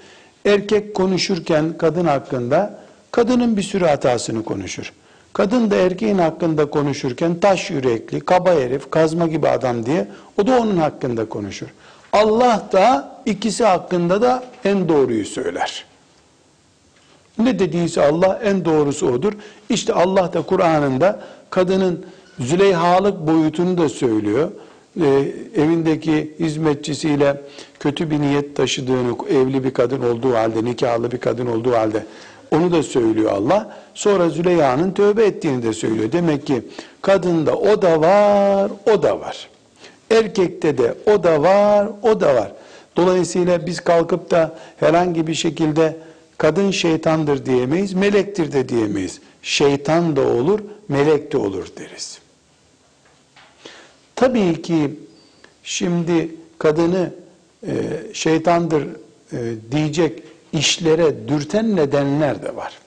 Erkek 0.45 0.95
konuşurken 0.95 1.79
kadın 1.79 2.05
hakkında 2.07 2.79
kadının 3.11 3.57
bir 3.57 3.63
sürü 3.63 3.85
hatasını 3.85 4.45
konuşur. 4.45 4.93
Kadın 5.33 5.71
da 5.71 5.77
erkeğin 5.77 6.19
hakkında 6.19 6.71
konuşurken 6.71 7.41
taş 7.41 7.71
yürekli, 7.71 8.21
kaba 8.21 8.53
herif, 8.53 8.91
kazma 8.91 9.27
gibi 9.27 9.49
adam 9.49 9.87
diye 9.87 10.09
o 10.39 10.47
da 10.47 10.61
onun 10.61 10.77
hakkında 10.77 11.29
konuşur. 11.29 11.67
Allah 12.13 12.69
da 12.73 13.17
ikisi 13.27 13.65
hakkında 13.65 14.23
da 14.23 14.45
en 14.65 14.89
doğruyu 14.89 15.25
söyler. 15.25 15.86
Ne 17.39 17.59
dediyse 17.59 18.07
Allah 18.07 18.41
en 18.45 18.65
doğrusu 18.65 19.07
odur. 19.07 19.33
İşte 19.69 19.93
Allah 19.93 20.33
da 20.33 20.43
Kur'an'ında 20.43 21.21
kadının 21.51 22.07
Züleyhalık 22.41 23.27
boyutunu 23.27 23.79
da 23.79 23.89
söylüyor. 23.89 24.51
Ee, 25.01 25.33
evindeki 25.57 26.35
hizmetçisiyle 26.41 27.43
kötü 27.81 28.11
bir 28.11 28.21
niyet 28.21 28.57
taşıdığını, 28.57 29.17
evli 29.31 29.65
bir 29.65 29.75
kadın 29.75 30.03
olduğu 30.03 30.35
halde, 30.35 30.65
nikahlı 30.65 31.11
bir 31.11 31.19
kadın 31.19 31.47
olduğu 31.47 31.73
halde 31.73 32.07
onu 32.51 32.73
da 32.73 32.83
söylüyor 32.83 33.33
Allah. 33.33 33.77
Sonra 33.95 34.29
Züleyha'nın 34.29 34.91
tövbe 34.91 35.25
ettiğini 35.25 35.63
de 35.63 35.73
söylüyor. 35.73 36.13
Demek 36.13 36.47
ki 36.47 36.63
kadında 37.03 37.57
o 37.57 37.83
da 37.83 38.01
var, 38.01 38.71
o 38.93 39.03
da 39.03 39.21
var. 39.21 39.49
Erkekte 40.11 40.79
de 40.79 40.95
o 41.07 41.23
da 41.23 41.43
var, 41.43 41.89
o 42.03 42.21
da 42.21 42.35
var. 42.35 42.53
Dolayısıyla 42.97 43.67
biz 43.67 43.81
kalkıp 43.81 44.31
da 44.31 44.55
herhangi 44.81 45.27
bir 45.27 45.35
şekilde 45.35 45.97
kadın 46.39 46.71
şeytandır 46.71 47.47
diyemeyiz, 47.47 47.93
melektir 47.93 48.53
de 48.53 48.69
diyemeyiz. 48.69 49.21
şeytan 49.43 50.17
da 50.17 50.21
olur, 50.21 50.61
melek 50.89 51.33
de 51.33 51.37
olur 51.37 51.67
deriz. 51.79 52.19
Tabii 54.17 54.63
ki 54.63 55.01
şimdi 55.63 56.31
kadını 56.59 57.13
e, 57.67 57.73
şeytandır 58.13 58.87
e, 59.33 59.55
diyecek 59.73 60.23
işlere 60.53 61.29
dürten 61.29 61.77
nedenler 61.77 62.43
de 62.43 62.57
var. 62.57 62.79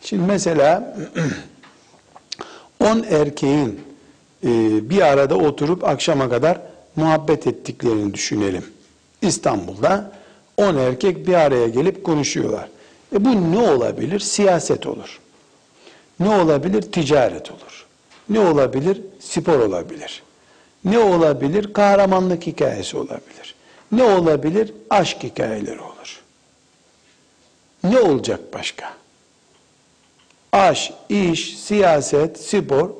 Şimdi 0.00 0.22
mesela 0.26 0.96
10 2.80 3.04
erkeğin 3.10 3.80
e, 4.44 4.50
bir 4.90 5.00
arada 5.00 5.36
oturup 5.36 5.84
akşama 5.84 6.28
kadar 6.28 6.60
muhabbet 6.96 7.46
ettiklerini 7.46 8.14
düşünelim. 8.14 8.64
İstanbul'da 9.22 10.12
10 10.56 10.76
erkek 10.76 11.26
bir 11.26 11.34
araya 11.34 11.68
gelip 11.68 12.04
konuşuyorlar. 12.04 12.68
E 13.14 13.24
bu 13.24 13.52
ne 13.52 13.58
olabilir? 13.58 14.20
Siyaset 14.20 14.86
olur. 14.86 15.20
Ne 16.20 16.28
olabilir? 16.28 16.82
Ticaret 16.82 17.50
olur. 17.50 17.86
Ne 18.28 18.40
olabilir? 18.40 19.00
Spor 19.20 19.58
olabilir. 19.58 20.22
Ne 20.84 20.98
olabilir? 20.98 21.72
Kahramanlık 21.72 22.46
hikayesi 22.46 22.96
olabilir. 22.96 23.54
Ne 23.92 24.02
olabilir? 24.02 24.72
Aşk 24.90 25.22
hikayeleri 25.22 25.80
olur. 25.80 26.20
Ne 27.84 27.98
olacak 27.98 28.40
başka? 28.54 28.92
Aş, 30.52 30.92
iş, 31.08 31.58
siyaset, 31.58 32.40
spor, 32.40 32.90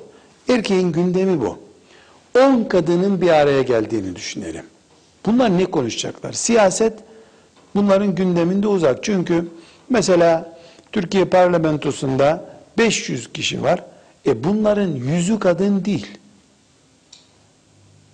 erkeğin 0.48 0.92
gündemi 0.92 1.40
bu. 1.40 1.58
10 2.38 2.64
kadının 2.64 3.20
bir 3.20 3.28
araya 3.28 3.62
geldiğini 3.62 4.16
düşünelim. 4.16 4.64
Bunlar 5.26 5.58
ne 5.58 5.64
konuşacaklar? 5.64 6.32
Siyaset 6.32 6.98
bunların 7.74 8.14
gündeminde 8.14 8.66
uzak. 8.66 9.04
Çünkü 9.04 9.48
mesela 9.92 10.56
Türkiye 10.92 11.24
parlamentosunda 11.24 12.44
500 12.78 13.32
kişi 13.32 13.62
var. 13.62 13.84
E 14.26 14.44
bunların 14.44 14.88
yüzü 14.88 15.38
kadın 15.38 15.84
değil. 15.84 16.18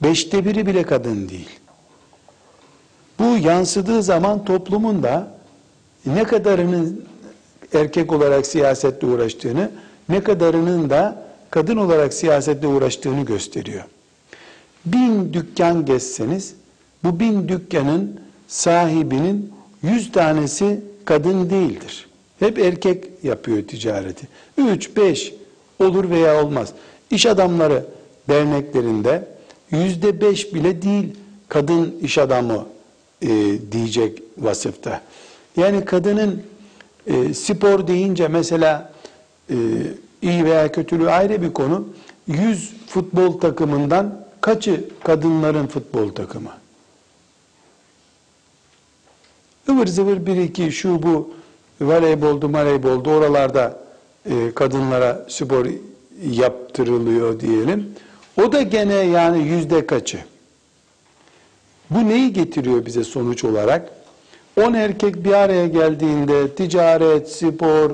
Beşte 0.03 0.45
biri 0.45 0.67
bile 0.67 0.83
kadın 0.83 1.29
değil. 1.29 1.49
Bu 3.19 3.37
yansıdığı 3.39 4.03
zaman 4.03 4.45
toplumun 4.45 5.03
da 5.03 5.29
ne 6.07 6.25
kadarının 6.25 7.05
erkek 7.75 8.13
olarak 8.13 8.47
siyasetle 8.47 9.07
uğraştığını, 9.07 9.71
ne 10.09 10.23
kadarının 10.23 10.91
da 10.91 11.23
kadın 11.51 11.77
olarak 11.77 12.15
siyasetle 12.15 12.67
uğraştığını 12.67 13.25
gösteriyor. 13.25 13.85
Bin 14.87 15.33
dükkan 15.33 15.85
gezseniz, 15.85 16.55
bu 17.05 17.21
bin 17.21 17.49
dükkanın 17.49 18.21
sahibinin 18.49 19.53
yüz 19.83 20.13
tanesi 20.13 20.81
kadın 21.09 21.51
değildir. 21.51 22.07
Hep 22.39 22.59
erkek 22.59 23.05
yapıyor 23.23 23.63
ticareti. 23.63 24.29
Üç, 24.59 24.97
beş 24.97 25.35
olur 25.79 26.11
veya 26.11 26.45
olmaz. 26.45 26.73
İş 27.11 27.27
adamları 27.27 27.85
derneklerinde 28.29 29.29
yüzde 29.71 30.21
beş 30.21 30.55
bile 30.55 30.83
değil 30.83 31.15
kadın 31.49 31.99
iş 32.03 32.19
adamı 32.19 32.67
e, 33.23 33.29
diyecek 33.73 34.23
vasıfta. 34.39 35.03
Yani 35.57 35.85
kadının 35.85 36.43
e, 37.07 37.35
spor 37.35 37.87
deyince 37.87 38.29
mesela 38.29 38.93
e, 39.51 39.57
iyi 40.23 40.45
veya 40.45 40.73
kötülüğü 40.73 41.11
ayrı 41.11 41.43
bir 41.43 41.53
konu. 41.53 41.89
100 42.27 42.73
futbol 42.87 43.41
takımından 43.41 44.27
kaçı 44.41 44.85
kadınların 45.05 45.67
futbol 45.67 46.09
takımı? 46.09 46.51
Ivır 49.71 49.87
zıvır 49.87 50.27
bir 50.27 50.37
iki 50.37 50.73
şu 50.73 51.03
bu 51.03 51.31
voleyboldu 51.81 52.49
voleyboldu 52.53 53.11
oralarda 53.11 53.79
e, 54.31 54.55
kadınlara 54.55 55.27
spor 55.29 55.67
yaptırılıyor 56.31 57.41
diyelim. 57.41 57.95
O 58.43 58.53
da 58.53 58.63
gene 58.63 58.95
yani 58.95 59.43
yüzde 59.43 59.87
kaçı? 59.87 60.19
Bu 61.91 62.09
neyi 62.09 62.33
getiriyor 62.33 62.87
bize 62.87 63.05
sonuç 63.05 63.45
olarak? 63.45 63.91
10 64.63 64.75
erkek 64.75 65.25
bir 65.25 65.33
araya 65.33 65.67
geldiğinde 65.67 66.55
ticaret, 66.55 67.31
spor, 67.31 67.91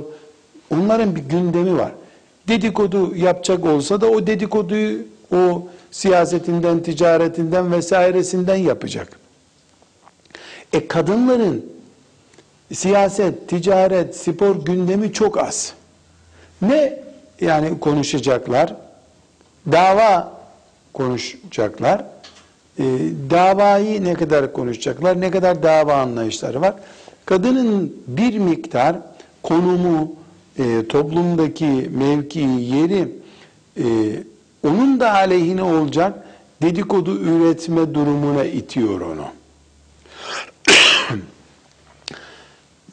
onların 0.70 1.16
bir 1.16 1.20
gündemi 1.20 1.78
var. 1.78 1.92
Dedikodu 2.48 3.16
yapacak 3.16 3.66
olsa 3.66 4.00
da 4.00 4.06
o 4.06 4.26
dedikoduyu 4.26 4.98
o 5.32 5.66
siyasetinden, 5.90 6.82
ticaretinden 6.82 7.72
vesairesinden 7.72 8.56
yapacak. 8.56 9.23
E 10.74 10.88
kadınların 10.88 11.66
siyaset, 12.72 13.48
ticaret, 13.48 14.16
spor 14.16 14.64
gündemi 14.64 15.12
çok 15.12 15.38
az. 15.38 15.74
Ne 16.62 16.98
yani 17.40 17.80
konuşacaklar? 17.80 18.74
Dava 19.72 20.32
konuşacaklar. 20.92 22.04
E, 22.78 22.84
davayı 23.30 24.04
ne 24.04 24.14
kadar 24.14 24.52
konuşacaklar? 24.52 25.20
Ne 25.20 25.30
kadar 25.30 25.62
dava 25.62 25.94
anlayışları 25.94 26.60
var? 26.60 26.74
Kadının 27.26 27.96
bir 28.06 28.38
miktar 28.38 28.96
konumu, 29.42 30.12
e, 30.58 30.88
toplumdaki 30.88 31.90
mevkii, 31.98 32.74
yeri 32.74 33.08
e, 33.78 33.84
onun 34.68 35.00
da 35.00 35.12
aleyhine 35.12 35.62
olacak 35.62 36.14
dedikodu 36.62 37.20
üretme 37.20 37.94
durumuna 37.94 38.44
itiyor 38.44 39.00
onu. 39.00 39.24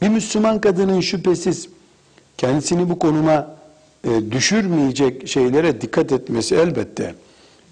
Bir 0.01 0.09
Müslüman 0.09 0.61
kadının 0.61 1.01
şüphesiz 1.01 1.69
kendisini 2.37 2.89
bu 2.89 2.99
konuma 2.99 3.55
e, 4.03 4.31
düşürmeyecek 4.31 5.27
şeylere 5.27 5.81
dikkat 5.81 6.11
etmesi 6.11 6.55
elbette 6.55 7.15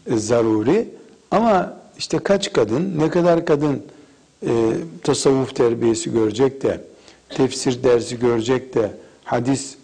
e, 0.08 0.18
zaruri. 0.18 0.88
Ama 1.32 1.80
işte 1.98 2.20
kaç 2.20 2.54
kadın, 2.54 3.00
ne 3.00 3.10
kadar 3.10 3.46
kadın 3.46 3.84
e, 4.48 4.50
tasavvuf 5.04 5.56
terbiyesi 5.56 6.12
görecek 6.12 6.64
de, 6.64 6.82
tefsir 7.30 7.84
dersi 7.84 8.20
görecek 8.20 8.76
de, 8.76 8.92
hadis 9.24 9.76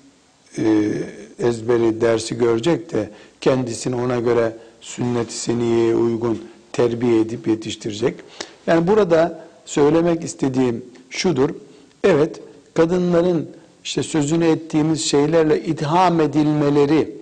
e, 0.57 0.91
ezberi 1.39 2.01
dersi 2.01 2.37
görecek 2.37 2.93
de, 2.93 3.09
kendisini 3.41 3.95
ona 3.95 4.19
göre 4.19 4.57
sünnet-i 4.81 5.33
seniyeye 5.33 5.95
uygun 5.95 6.43
terbiye 6.73 7.21
edip 7.21 7.47
yetiştirecek. 7.47 8.15
Yani 8.67 8.87
burada 8.87 9.44
söylemek 9.65 10.23
istediğim 10.23 10.85
şudur. 11.09 11.49
Evet, 12.03 12.41
kadınların 12.73 13.49
işte 13.83 14.03
sözünü 14.03 14.45
ettiğimiz 14.45 15.05
şeylerle 15.05 15.63
itham 15.63 16.21
edilmeleri 16.21 17.17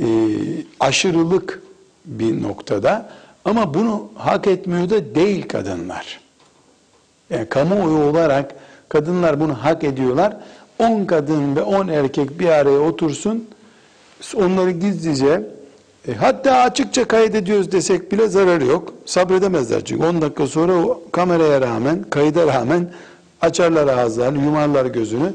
e, 0.00 0.06
aşırılık 0.80 1.62
bir 2.04 2.42
noktada 2.42 3.10
ama 3.44 3.74
bunu 3.74 4.08
hak 4.14 4.46
etmiyor 4.46 4.90
da 4.90 5.14
değil 5.14 5.48
kadınlar. 5.48 6.20
Yani 7.30 7.48
kamuoyu 7.48 8.10
olarak 8.10 8.54
kadınlar 8.88 9.40
bunu 9.40 9.54
hak 9.54 9.84
ediyorlar. 9.84 10.36
10 10.78 11.04
kadın 11.04 11.56
ve 11.56 11.62
10 11.62 11.88
erkek 11.88 12.40
bir 12.40 12.48
araya 12.48 12.78
otursun, 12.78 13.48
onları 14.34 14.70
gizlice 14.70 15.42
e, 16.08 16.14
hatta 16.14 16.56
açıkça 16.56 17.04
kaydediyoruz 17.04 17.72
desek 17.72 18.12
bile 18.12 18.28
zararı 18.28 18.66
yok. 18.66 18.94
Sabredemezler 19.06 19.84
çünkü 19.84 20.04
10 20.04 20.22
dakika 20.22 20.46
sonra 20.46 20.72
o 20.72 21.02
kameraya 21.12 21.60
rağmen, 21.60 22.04
kayda 22.10 22.46
rağmen 22.46 22.90
açarlar 23.40 23.88
ağızlarını, 23.88 24.44
yumarlar 24.44 24.86
gözünü. 24.86 25.32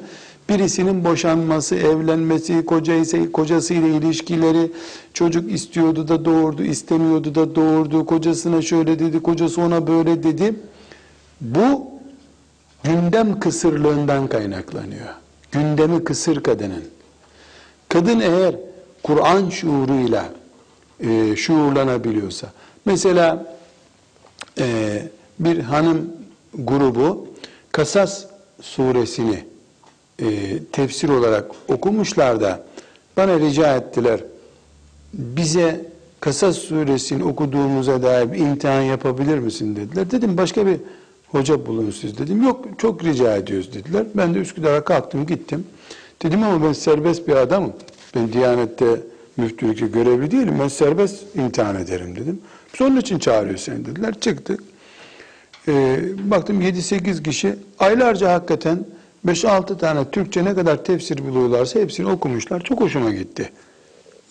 Birisinin 0.50 1.06
boşanması, 1.06 1.76
evlenmesi, 1.76 2.66
kocaysa, 2.66 3.32
kocasıyla 3.32 3.88
ilişkileri, 3.88 4.72
çocuk 5.14 5.52
istiyordu 5.52 6.08
da 6.08 6.26
doğurdu, 6.26 6.64
istemiyordu 6.64 7.36
da 7.36 7.56
doğurdu, 7.56 8.06
kocasına 8.06 8.62
şöyle 8.62 9.00
dedi, 9.00 9.24
kocası 9.24 9.62
ona 9.62 9.88
böyle 9.88 10.24
dedi. 10.24 10.56
Bu 11.42 11.88
gündem 12.84 13.40
kısırlığından 13.40 14.28
kaynaklanıyor. 14.28 15.08
Gündemi 15.52 16.04
kısır 16.04 16.44
kadının. 16.44 16.84
Kadın 17.90 18.20
eğer 18.20 18.56
Kur'an 19.04 19.50
şuuruyla 19.50 20.26
e, 21.00 21.36
şuurlanabiliyorsa, 21.36 22.48
mesela 22.86 23.56
e, 24.60 25.02
bir 25.40 25.60
hanım 25.60 26.12
grubu 26.54 27.28
Kasas 27.72 28.26
suresini 28.62 29.44
e, 30.22 30.60
tefsir 30.72 31.10
olarak 31.10 31.52
okumuşlar 31.68 32.42
da 32.42 32.64
bana 33.18 33.40
rica 33.40 33.76
ettiler. 33.76 34.20
Bize 35.14 35.86
Kasas 36.20 36.58
suresini 36.58 37.24
okuduğumuza 37.24 38.04
dair 38.04 38.32
bir 38.32 38.38
imtihan 38.38 38.82
yapabilir 38.82 39.40
misin 39.40 39.76
dediler. 39.76 40.12
Dedim 40.12 40.38
başka 40.38 40.68
bir 40.68 40.78
hoca 41.28 41.66
bulun 41.66 41.94
siz 42.02 42.18
dedim. 42.18 42.44
Yok 42.44 42.66
çok 42.78 43.04
rica 43.04 43.36
ediyoruz 43.36 43.74
dediler. 43.74 44.06
Ben 44.16 44.36
de 44.36 44.40
Üsküdar'a 44.40 44.84
kalktım 44.84 45.26
gittim. 45.26 45.68
Dedim 46.24 46.44
ama 46.44 46.68
ben 46.68 46.74
serbest 46.74 47.28
bir 47.28 47.36
adamım. 47.36 47.74
Ben 48.16 48.34
Diyanet'te 48.34 49.02
müftülükte 49.38 49.88
görevli 49.88 50.32
değilim. 50.32 50.58
Ben 50.60 50.68
serbest 50.68 51.36
imtihan 51.36 51.76
ederim 51.76 52.16
dedim. 52.16 52.40
Biz 52.74 52.82
onun 52.82 52.98
için 52.98 53.20
çağırıyor 53.20 53.58
seni 53.58 53.86
dediler. 53.86 54.20
Çıktık. 54.20 54.64
Ee, 55.68 56.00
baktım 56.32 56.62
7-8 56.62 57.24
kişi 57.24 57.56
aylarca 57.80 58.34
hakikaten 58.34 58.86
5-6 59.26 59.78
tane 59.78 60.12
Türkçe 60.12 60.46
ne 60.46 60.56
kadar 60.56 60.84
tefsir 60.84 61.18
buluyorlarsa 61.28 61.80
hepsini 61.80 62.08
okumuşlar. 62.08 62.62
Çok 62.62 62.82
hoşuma 62.82 63.12
gitti. 63.12 63.50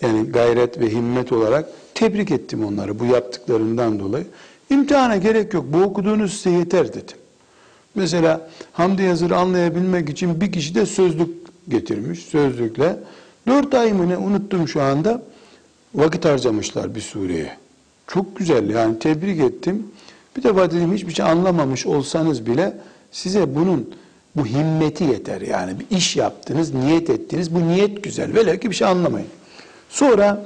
Yani 0.01 0.31
gayret 0.31 0.81
ve 0.81 0.91
himmet 0.91 1.33
olarak 1.33 1.69
tebrik 1.95 2.31
ettim 2.31 2.65
onları 2.65 2.99
bu 2.99 3.05
yaptıklarından 3.05 4.01
dolayı. 4.01 4.27
İmtihana 4.71 5.17
gerek 5.17 5.55
yok. 5.55 5.65
Bu 5.69 5.83
okuduğunuz 5.83 6.35
size 6.35 6.51
yeter 6.51 6.89
dedim. 6.89 7.17
Mesela 7.95 8.51
Hamdi 8.73 9.03
Yazır'ı 9.03 9.37
anlayabilmek 9.37 10.09
için 10.09 10.41
bir 10.41 10.53
kişi 10.53 10.75
de 10.75 10.87
sözlük 10.87 11.29
getirmiş. 11.69 12.19
Sözlükle. 12.19 12.97
Dört 13.47 13.75
ay 13.75 13.93
mı 13.93 14.09
ne 14.09 14.17
unuttum 14.17 14.69
şu 14.69 14.83
anda. 14.83 15.23
Vakit 15.95 16.25
harcamışlar 16.25 16.95
bir 16.95 17.01
sureye. 17.01 17.57
Çok 18.07 18.37
güzel 18.37 18.71
yani 18.71 18.99
tebrik 18.99 19.41
ettim. 19.41 19.87
Bir 20.37 20.43
defa 20.43 20.71
dedim 20.71 20.95
hiçbir 20.95 21.15
şey 21.15 21.25
anlamamış 21.25 21.87
olsanız 21.87 22.47
bile 22.47 22.77
size 23.13 23.55
bunun 23.55 23.95
bu 24.37 24.47
himmeti 24.47 25.05
yeter. 25.05 25.41
Yani 25.41 25.73
bir 25.81 25.97
iş 25.97 26.17
yaptınız, 26.17 26.75
niyet 26.75 27.11
ettiniz. 27.11 27.55
Bu 27.55 27.69
niyet 27.69 28.05
güzel. 28.05 28.35
Velev 28.35 28.59
ki 28.59 28.71
bir 28.71 28.75
şey 28.75 28.89
anlamayın. 28.89 29.29
Sonra 29.89 30.45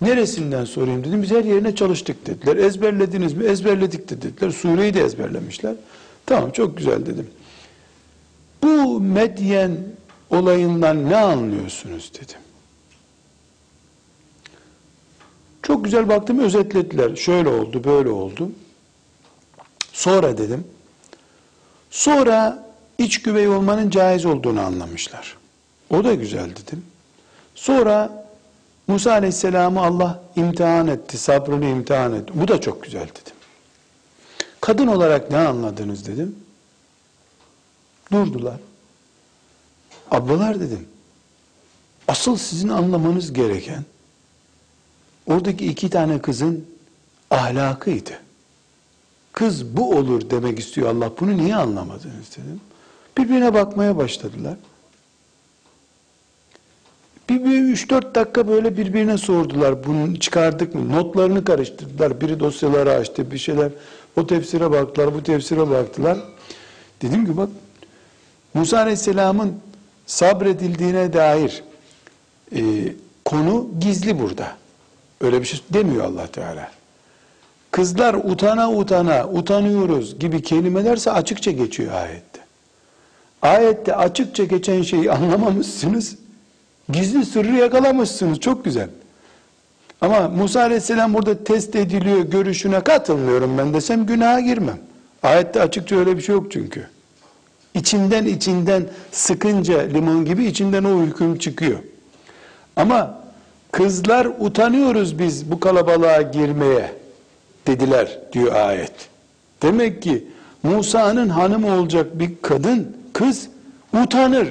neresinden 0.00 0.64
sorayım 0.64 1.04
dedim. 1.04 1.22
Biz 1.22 1.30
her 1.30 1.44
yerine 1.44 1.74
çalıştık 1.74 2.26
dediler. 2.26 2.56
Ezberlediniz 2.56 3.34
mi? 3.34 3.44
Ezberledik 3.44 4.10
de 4.10 4.22
dediler. 4.22 4.50
Sureyi 4.50 4.94
de 4.94 5.00
ezberlemişler. 5.00 5.74
Tamam 6.26 6.50
çok 6.50 6.76
güzel 6.76 7.06
dedim. 7.06 7.26
Bu 8.62 9.00
Medyen 9.00 9.76
olayından 10.30 11.10
ne 11.10 11.16
anlıyorsunuz 11.16 12.12
dedim. 12.14 12.40
Çok 15.62 15.84
güzel 15.84 16.08
baktım 16.08 16.38
özetlediler. 16.38 17.16
Şöyle 17.16 17.48
oldu, 17.48 17.84
böyle 17.84 18.08
oldu. 18.08 18.50
Sonra 19.92 20.38
dedim. 20.38 20.64
Sonra 21.90 22.66
iç 22.98 23.22
güvey 23.22 23.48
olmanın 23.48 23.90
caiz 23.90 24.26
olduğunu 24.26 24.60
anlamışlar. 24.60 25.36
O 25.90 26.04
da 26.04 26.14
güzel 26.14 26.50
dedim. 26.50 26.84
Sonra 27.54 28.26
Musa 28.88 29.12
Aleyhisselam'ı 29.12 29.82
Allah 29.82 30.22
imtihan 30.36 30.86
etti, 30.86 31.18
sabrını 31.18 31.64
imtihan 31.64 32.12
etti. 32.12 32.32
Bu 32.34 32.48
da 32.48 32.60
çok 32.60 32.82
güzel 32.82 33.08
dedim. 33.08 33.34
Kadın 34.60 34.86
olarak 34.86 35.30
ne 35.30 35.38
anladınız 35.38 36.06
dedim. 36.06 36.36
Durdular. 38.12 38.56
Ablalar 40.10 40.60
dedim. 40.60 40.86
Asıl 42.08 42.36
sizin 42.36 42.68
anlamanız 42.68 43.32
gereken 43.32 43.84
oradaki 45.26 45.66
iki 45.66 45.90
tane 45.90 46.22
kızın 46.22 46.66
ahlakıydı. 47.30 48.20
Kız 49.32 49.76
bu 49.76 49.96
olur 49.96 50.30
demek 50.30 50.58
istiyor 50.58 50.88
Allah. 50.88 51.10
Bunu 51.20 51.36
niye 51.36 51.56
anlamadınız 51.56 52.30
dedim. 52.32 52.60
Birbirine 53.18 53.54
bakmaya 53.54 53.96
başladılar. 53.96 54.56
Bir, 57.28 57.44
bir 57.44 57.62
üç 57.62 57.90
dört 57.90 58.14
dakika 58.14 58.48
böyle 58.48 58.76
birbirine 58.76 59.18
sordular. 59.18 59.86
Bunu 59.86 60.20
çıkardık 60.20 60.74
mı? 60.74 60.92
Notlarını 60.92 61.44
karıştırdılar. 61.44 62.20
Biri 62.20 62.40
dosyaları 62.40 62.92
açtı, 62.92 63.30
bir 63.30 63.38
şeyler. 63.38 63.72
O 64.16 64.26
tefsire 64.26 64.70
baktılar, 64.70 65.14
bu 65.14 65.22
tefsire 65.22 65.70
baktılar. 65.70 66.18
Dedim 67.02 67.26
ki 67.26 67.36
bak 67.36 67.48
Musa 68.54 68.78
Aleyhisselam'ın 68.78 69.60
sabredildiğine 70.06 71.12
dair 71.12 71.64
e, 72.56 72.60
konu 73.24 73.68
gizli 73.80 74.20
burada. 74.20 74.56
Öyle 75.20 75.40
bir 75.40 75.46
şey 75.46 75.60
demiyor 75.70 76.04
allah 76.04 76.26
Teala. 76.26 76.70
Kızlar 77.70 78.14
utana 78.14 78.70
utana, 78.70 79.28
utanıyoruz 79.28 80.18
gibi 80.18 80.42
kelimelerse 80.42 81.10
açıkça 81.12 81.50
geçiyor 81.50 81.92
ayette. 81.92 82.40
Ayette 83.42 83.96
açıkça 83.96 84.44
geçen 84.44 84.82
şeyi 84.82 85.12
anlamamışsınız. 85.12 86.16
Gizli 86.92 87.24
sırrı 87.24 87.56
yakalamışsınız. 87.56 88.40
Çok 88.40 88.64
güzel. 88.64 88.88
Ama 90.00 90.28
Musa 90.28 90.60
Aleyhisselam 90.60 91.14
burada 91.14 91.44
test 91.44 91.76
ediliyor, 91.76 92.20
görüşüne 92.20 92.80
katılmıyorum 92.80 93.58
ben 93.58 93.74
desem 93.74 94.06
günaha 94.06 94.40
girmem. 94.40 94.78
Ayette 95.22 95.62
açıkça 95.62 95.96
öyle 95.96 96.16
bir 96.16 96.22
şey 96.22 96.34
yok 96.34 96.52
çünkü. 96.52 96.86
İçinden 97.76 98.24
içinden 98.24 98.88
sıkınca 99.12 99.80
limon 99.80 100.24
gibi 100.24 100.44
içinden 100.44 100.84
o 100.84 101.02
hüküm 101.02 101.38
çıkıyor. 101.38 101.78
Ama 102.76 103.20
kızlar 103.72 104.28
utanıyoruz 104.38 105.18
biz 105.18 105.50
bu 105.50 105.60
kalabalığa 105.60 106.22
girmeye 106.22 106.92
dediler 107.66 108.18
diyor 108.32 108.54
ayet. 108.54 108.92
Demek 109.62 110.02
ki 110.02 110.24
Musa'nın 110.62 111.28
hanımı 111.28 111.78
olacak 111.80 112.18
bir 112.18 112.30
kadın, 112.42 112.96
kız 113.12 113.48
utanır. 114.02 114.48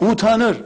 Utanır. 0.00 0.56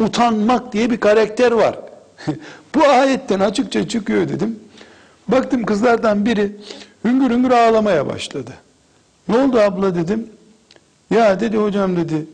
Utanmak 0.00 0.72
diye 0.72 0.90
bir 0.90 1.00
karakter 1.00 1.52
var. 1.52 1.78
Bu 2.74 2.84
ayetten 2.84 3.40
açıkça 3.40 3.88
çıkıyor 3.88 4.28
dedim. 4.28 4.58
Baktım 5.28 5.64
kızlardan 5.64 6.26
biri 6.26 6.56
hüngür 7.04 7.30
hüngür 7.30 7.50
ağlamaya 7.50 8.06
başladı. 8.06 8.50
Ne 9.28 9.38
oldu 9.38 9.60
abla 9.60 9.94
dedim. 9.94 10.28
Ya 11.10 11.40
dedi 11.40 11.56
hocam 11.56 11.96
dedi. 11.96 12.26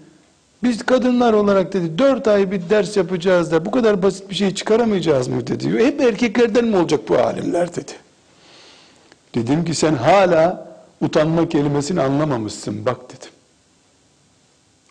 Biz 0.62 0.83
kadınlar 0.83 1.33
olarak 1.33 1.72
dedi 1.72 1.99
dört 1.99 2.29
ay 2.29 2.51
bir 2.51 2.70
ders 2.70 2.97
yapacağız 2.97 3.53
da 3.53 3.64
bu 3.64 3.70
kadar 3.70 4.03
basit 4.03 4.31
bir 4.31 4.35
şey 4.35 4.55
çıkaramayacağız 4.55 5.29
mı 5.29 5.47
dedi. 5.47 5.85
Hep 5.85 6.01
erkeklerden 6.01 6.64
mi 6.64 6.77
olacak 6.77 7.01
bu 7.09 7.18
alimler 7.18 7.77
dedi. 7.77 7.93
Dedim 9.35 9.64
ki 9.64 9.74
sen 9.74 9.95
hala 9.95 10.68
utanma 11.01 11.49
kelimesini 11.49 12.01
anlamamışsın 12.01 12.87
bak 12.87 13.11
dedim. 13.11 13.31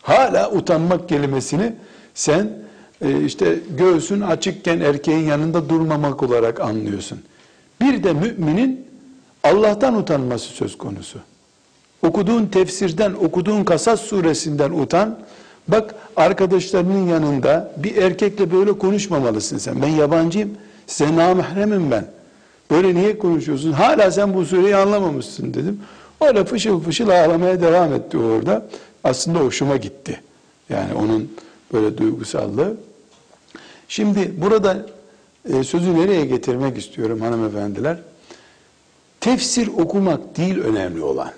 Hala 0.02 0.50
utanmak 0.50 1.08
kelimesini 1.08 1.72
sen 2.14 2.50
e, 3.02 3.24
işte 3.24 3.58
göğsün 3.78 4.20
açıkken 4.20 4.80
erkeğin 4.80 5.26
yanında 5.26 5.68
durmamak 5.68 6.22
olarak 6.22 6.60
anlıyorsun. 6.60 7.22
Bir 7.80 8.04
de 8.04 8.12
müminin 8.12 8.86
Allah'tan 9.44 9.94
utanması 9.94 10.46
söz 10.48 10.78
konusu. 10.78 11.18
Okuduğun 12.06 12.46
tefsirden, 12.46 13.12
okuduğun 13.12 13.64
Kasas 13.64 14.00
suresinden 14.00 14.70
utan. 14.70 15.18
Bak 15.68 15.94
arkadaşlarının 16.16 17.06
yanında 17.06 17.72
bir 17.76 17.96
erkekle 17.96 18.52
böyle 18.52 18.78
konuşmamalısın 18.78 19.58
sen. 19.58 19.82
Ben 19.82 19.88
yabancıyım, 19.88 20.50
size 20.86 21.16
namahremim 21.16 21.90
ben. 21.90 22.06
Böyle 22.70 22.94
niye 22.94 23.18
konuşuyorsun? 23.18 23.72
Hala 23.72 24.10
sen 24.10 24.34
bu 24.34 24.44
sureyi 24.44 24.76
anlamamışsın 24.76 25.54
dedim. 25.54 25.80
Öyle 26.20 26.44
fışıl 26.44 26.80
fışıl 26.80 27.08
ağlamaya 27.08 27.62
devam 27.62 27.94
etti 27.94 28.18
orada. 28.18 28.66
Aslında 29.04 29.38
hoşuma 29.38 29.76
gitti. 29.76 30.20
Yani 30.68 30.94
onun 30.94 31.32
böyle 31.72 31.98
duygusallığı. 31.98 32.76
Şimdi 33.88 34.32
burada 34.36 34.86
e, 35.52 35.64
sözü 35.64 35.94
nereye 35.94 36.26
getirmek 36.26 36.78
istiyorum 36.78 37.20
hanımefendiler? 37.20 37.98
Tefsir 39.20 39.68
okumak 39.68 40.36
değil 40.36 40.58
önemli 40.58 41.02
olan. 41.02 41.30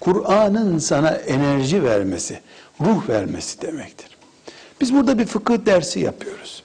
Kur'an'ın 0.00 0.78
sana 0.78 1.10
enerji 1.10 1.84
vermesi, 1.84 2.40
ruh 2.80 3.08
vermesi 3.08 3.62
demektir. 3.62 4.08
Biz 4.80 4.94
burada 4.94 5.18
bir 5.18 5.26
fıkıh 5.26 5.66
dersi 5.66 6.00
yapıyoruz. 6.00 6.62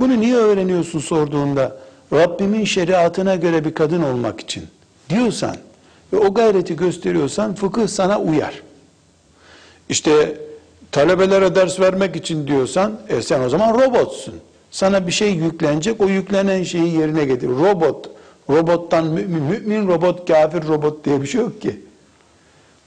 Bunu 0.00 0.20
niye 0.20 0.36
öğreniyorsun 0.36 0.98
sorduğunda 0.98 1.76
Rabbimin 2.12 2.64
şeriatına 2.64 3.34
göre 3.34 3.64
bir 3.64 3.74
kadın 3.74 4.02
olmak 4.02 4.40
için 4.40 4.64
diyorsan 5.10 5.56
ve 6.12 6.16
o 6.16 6.34
gayreti 6.34 6.76
gösteriyorsan 6.76 7.54
fıkıh 7.54 7.86
sana 7.86 8.20
uyar. 8.20 8.62
İşte 9.88 10.38
talebelere 10.92 11.54
ders 11.54 11.80
vermek 11.80 12.16
için 12.16 12.46
diyorsan 12.46 13.00
e 13.08 13.22
sen 13.22 13.40
o 13.40 13.48
zaman 13.48 13.74
robotsun. 13.74 14.34
Sana 14.70 15.06
bir 15.06 15.12
şey 15.12 15.30
yüklenecek 15.30 16.00
o 16.00 16.08
yüklenen 16.08 16.62
şeyi 16.62 16.96
yerine 16.98 17.24
getir. 17.24 17.48
Robot, 17.48 18.10
robottan 18.50 19.06
mümin, 19.06 19.42
mümin 19.42 19.88
robot, 19.88 20.28
kafir 20.28 20.68
robot 20.68 21.04
diye 21.04 21.22
bir 21.22 21.26
şey 21.26 21.40
yok 21.40 21.62
ki. 21.62 21.83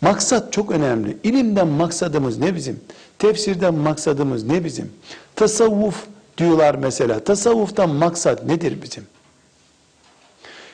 Maksat 0.01 0.53
çok 0.53 0.71
önemli. 0.71 1.17
İlimden 1.23 1.67
maksadımız 1.67 2.37
ne 2.37 2.55
bizim? 2.55 2.79
Tefsirden 3.19 3.73
maksadımız 3.73 4.43
ne 4.43 4.63
bizim? 4.63 4.91
Tasavvuf 5.35 6.05
diyorlar 6.37 6.75
mesela. 6.75 7.19
Tasavvuftan 7.19 7.89
maksat 7.89 8.43
nedir 8.43 8.81
bizim? 8.81 9.03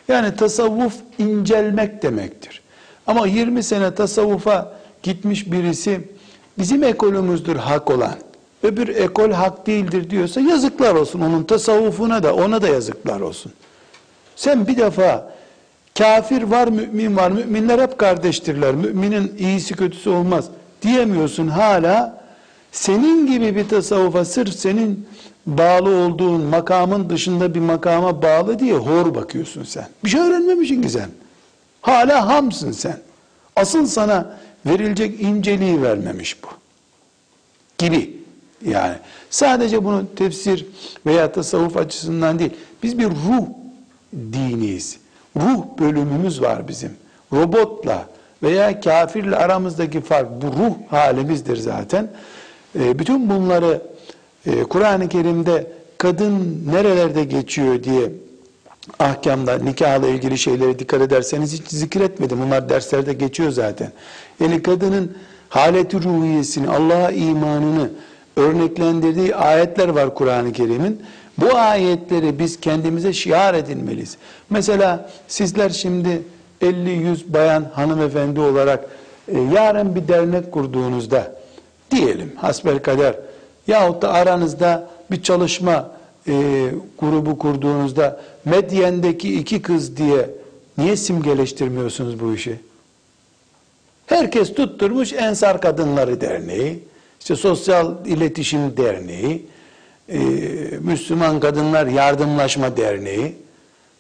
Yani 0.08 0.36
tasavvuf 0.36 0.94
incelmek 1.18 2.04
demektir. 2.04 2.62
Ama 3.08 3.28
20 3.28 3.64
sene 3.64 3.96
tasavvufa 3.96 4.74
gitmiş 5.04 5.52
birisi 5.52 6.08
bizim 6.58 6.84
ekolümüzdür 6.84 7.56
hak 7.56 7.92
olan. 7.92 8.16
Öbür 8.64 8.88
ekol 8.88 9.32
hak 9.32 9.68
değildir 9.68 10.10
diyorsa 10.10 10.42
yazıklar 10.42 10.96
olsun 10.96 11.22
onun 11.22 11.44
tasavvufuna 11.44 12.24
da 12.24 12.36
ona 12.36 12.62
da 12.62 12.68
yazıklar 12.68 13.20
olsun. 13.20 13.54
Sen 14.36 14.68
bir 14.68 14.78
defa 14.78 15.34
kafir 15.98 16.42
var 16.42 16.68
mümin 16.68 17.16
var 17.16 17.32
müminler 17.32 17.80
hep 17.80 17.98
kardeştirler 17.98 18.76
müminin 18.76 19.36
iyisi 19.38 19.76
kötüsü 19.76 20.10
olmaz 20.10 20.46
diyemiyorsun 20.82 21.48
hala 21.48 22.24
senin 22.72 23.28
gibi 23.28 23.56
bir 23.56 23.70
tasavvufa 23.70 24.26
sırf 24.26 24.54
senin 24.54 25.08
bağlı 25.46 25.90
olduğun 25.90 26.42
makamın 26.42 27.10
dışında 27.10 27.56
bir 27.56 27.60
makama 27.60 28.22
bağlı 28.22 28.60
diye 28.60 28.74
hor 28.74 29.16
bakıyorsun 29.16 29.64
sen. 29.64 29.88
Bir 30.04 30.10
şey 30.10 30.22
öğrenmemişsin 30.22 30.82
ki 30.82 30.90
sen. 30.90 31.10
Hala 31.82 32.28
hamsın 32.28 32.72
sen. 32.72 32.98
Asıl 33.56 33.86
sana 33.86 34.38
verilecek 34.66 35.22
inceliği 35.22 35.82
vermemiş 35.82 36.44
bu. 36.44 36.48
gibi 37.78 38.18
yani. 38.66 38.96
Sadece 39.30 39.84
bunu 39.86 40.16
tefsir 40.16 40.66
veya 41.06 41.32
tasavvuf 41.32 41.78
açısından 41.78 42.40
değil. 42.40 42.52
Biz 42.84 42.98
bir 43.00 43.06
ruh 43.06 43.46
diniyiz. 44.14 44.98
Ruh 45.38 45.64
bölümümüz 45.80 46.42
var 46.42 46.68
bizim. 46.68 46.92
Robotla 47.34 48.06
veya 48.44 48.82
kafirle 48.82 49.36
aramızdaki 49.36 50.02
fark 50.02 50.28
bu 50.42 50.48
ruh 50.48 50.74
halimizdir 50.90 51.58
zaten. 51.58 52.10
E, 52.80 53.00
bütün 53.00 53.30
bunları 53.30 53.82
e, 54.46 54.64
Kur'an-ı 54.64 55.10
Kerim'de 55.10 55.72
kadın 55.98 56.64
nerelerde 56.72 57.24
geçiyor 57.24 57.84
diye 57.84 58.12
ahkamda 59.00 59.58
nikahla 59.58 60.08
ilgili 60.08 60.38
şeylere 60.38 60.80
dikkat 60.80 61.02
ederseniz 61.02 61.54
hiç 61.54 61.68
zikretmedim. 61.68 62.42
Bunlar 62.42 62.70
derslerde 62.70 63.14
geçiyor 63.14 63.52
zaten. 63.52 63.92
Yani 64.40 64.64
kadının 64.64 65.18
haleti 65.50 66.04
ruhiyesini, 66.04 66.70
Allah'a 66.70 67.12
imanını 67.12 67.90
örneklendirdiği 68.38 69.36
ayetler 69.36 69.88
var 69.88 70.16
Kur'an-ı 70.16 70.52
Kerim'in. 70.52 71.02
Bu 71.38 71.56
ayetleri 71.56 72.40
biz 72.40 72.60
kendimize 72.60 73.14
şiar 73.14 73.54
edinmeliyiz. 73.54 74.18
Mesela 74.50 75.10
sizler 75.28 75.70
şimdi 75.70 76.22
50-100 76.62 77.34
bayan 77.34 77.66
hanımefendi 77.74 78.40
olarak 78.40 78.86
e, 79.28 79.40
yarın 79.40 79.96
bir 79.96 80.08
dernek 80.08 80.52
kurduğunuzda 80.52 81.36
diyelim 81.92 82.34
hasbel 82.36 82.80
kader 82.80 83.16
yahut 83.68 84.02
da 84.02 84.14
aranızda 84.14 84.90
bir 85.12 85.24
çalışma 85.24 85.92
e, 86.28 86.34
grubu 87.00 87.38
kurduğunuzda 87.38 88.22
Medyen'deki 88.46 89.40
iki 89.40 89.62
kız 89.62 89.98
diye 89.98 90.30
niye 90.78 90.98
simgeleştirmiyorsunuz 90.98 92.20
bu 92.20 92.34
işi? 92.34 92.60
Herkes 94.08 94.54
tutturmuş 94.54 95.14
Ensar 95.14 95.62
Kadınları 95.62 96.22
Derneği, 96.22 96.80
işte 97.20 97.36
Sosyal 97.36 98.06
İletişim 98.06 98.78
Derneği, 98.78 99.46
e, 100.10 100.20
Müslüman 100.82 101.40
Kadınlar 101.40 101.88
Yardımlaşma 101.88 102.78
Derneği. 102.78 103.36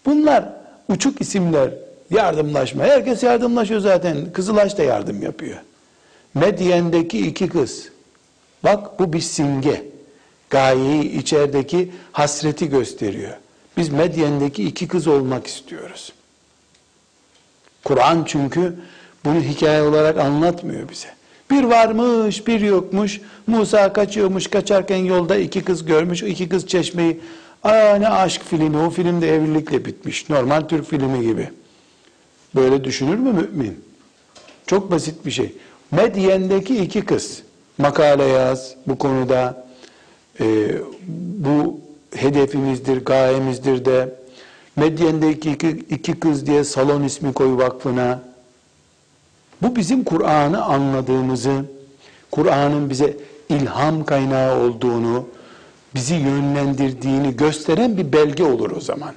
Bunlar 0.05 0.49
uçuk 0.89 1.21
isimler, 1.21 1.69
yardımlaşma. 2.09 2.83
Herkes 2.83 3.23
yardımlaşıyor 3.23 3.79
zaten. 3.79 4.33
Kızılaş 4.33 4.77
da 4.77 4.83
yardım 4.83 5.21
yapıyor. 5.21 5.57
Medyen'deki 6.33 7.27
iki 7.27 7.49
kız. 7.49 7.89
Bak 8.63 8.99
bu 8.99 9.13
bir 9.13 9.21
simge. 9.21 9.85
Gayeyi 10.49 11.19
içerideki 11.19 11.91
hasreti 12.11 12.69
gösteriyor. 12.69 13.33
Biz 13.77 13.89
Medyen'deki 13.89 14.63
iki 14.63 14.87
kız 14.87 15.07
olmak 15.07 15.47
istiyoruz. 15.47 16.13
Kur'an 17.83 18.23
çünkü 18.27 18.75
bunu 19.25 19.39
hikaye 19.39 19.81
olarak 19.81 20.17
anlatmıyor 20.17 20.89
bize. 20.89 21.07
Bir 21.53 21.63
varmış, 21.63 22.47
bir 22.47 22.61
yokmuş. 22.61 23.21
Musa 23.47 23.93
kaçıyormuş, 23.93 24.47
kaçarken 24.47 24.97
yolda 24.97 25.35
iki 25.35 25.63
kız 25.63 25.85
görmüş. 25.85 26.23
İki 26.23 26.49
kız 26.49 26.67
çeşmeyi, 26.67 27.19
aa 27.63 27.95
ne 27.95 28.07
aşk 28.09 28.41
filmi, 28.43 28.77
o 28.77 28.89
film 28.89 29.21
de 29.21 29.35
evlilikle 29.35 29.85
bitmiş. 29.85 30.29
Normal 30.29 30.61
Türk 30.61 30.89
filmi 30.89 31.27
gibi. 31.27 31.49
Böyle 32.55 32.83
düşünür 32.83 33.15
mü 33.15 33.31
mümin? 33.31 33.83
Çok 34.67 34.91
basit 34.91 35.25
bir 35.25 35.31
şey. 35.31 35.55
Medyen'deki 35.91 36.77
iki 36.77 37.01
kız, 37.01 37.41
makale 37.77 38.23
yaz 38.23 38.75
bu 38.87 38.97
konuda, 38.97 39.65
e, 40.39 40.45
bu 41.37 41.79
hedefimizdir, 42.15 43.05
gayemizdir 43.05 43.85
de, 43.85 44.15
Medyen'deki 44.75 45.51
iki, 45.51 45.69
iki 45.69 46.19
kız 46.19 46.47
diye 46.47 46.63
salon 46.63 47.03
ismi 47.03 47.33
koy 47.33 47.57
vakfına, 47.57 48.21
bu 49.63 49.75
bizim 49.75 50.03
Kur'an'ı 50.03 50.63
anladığımızı, 50.63 51.65
Kur'an'ın 52.31 52.89
bize 52.89 53.17
ilham 53.49 54.05
kaynağı 54.05 54.59
olduğunu, 54.59 55.25
bizi 55.95 56.15
yönlendirdiğini 56.15 57.35
gösteren 57.35 57.97
bir 57.97 58.13
belge 58.13 58.43
olur 58.43 58.71
o 58.71 58.81
zaman. 58.81 59.13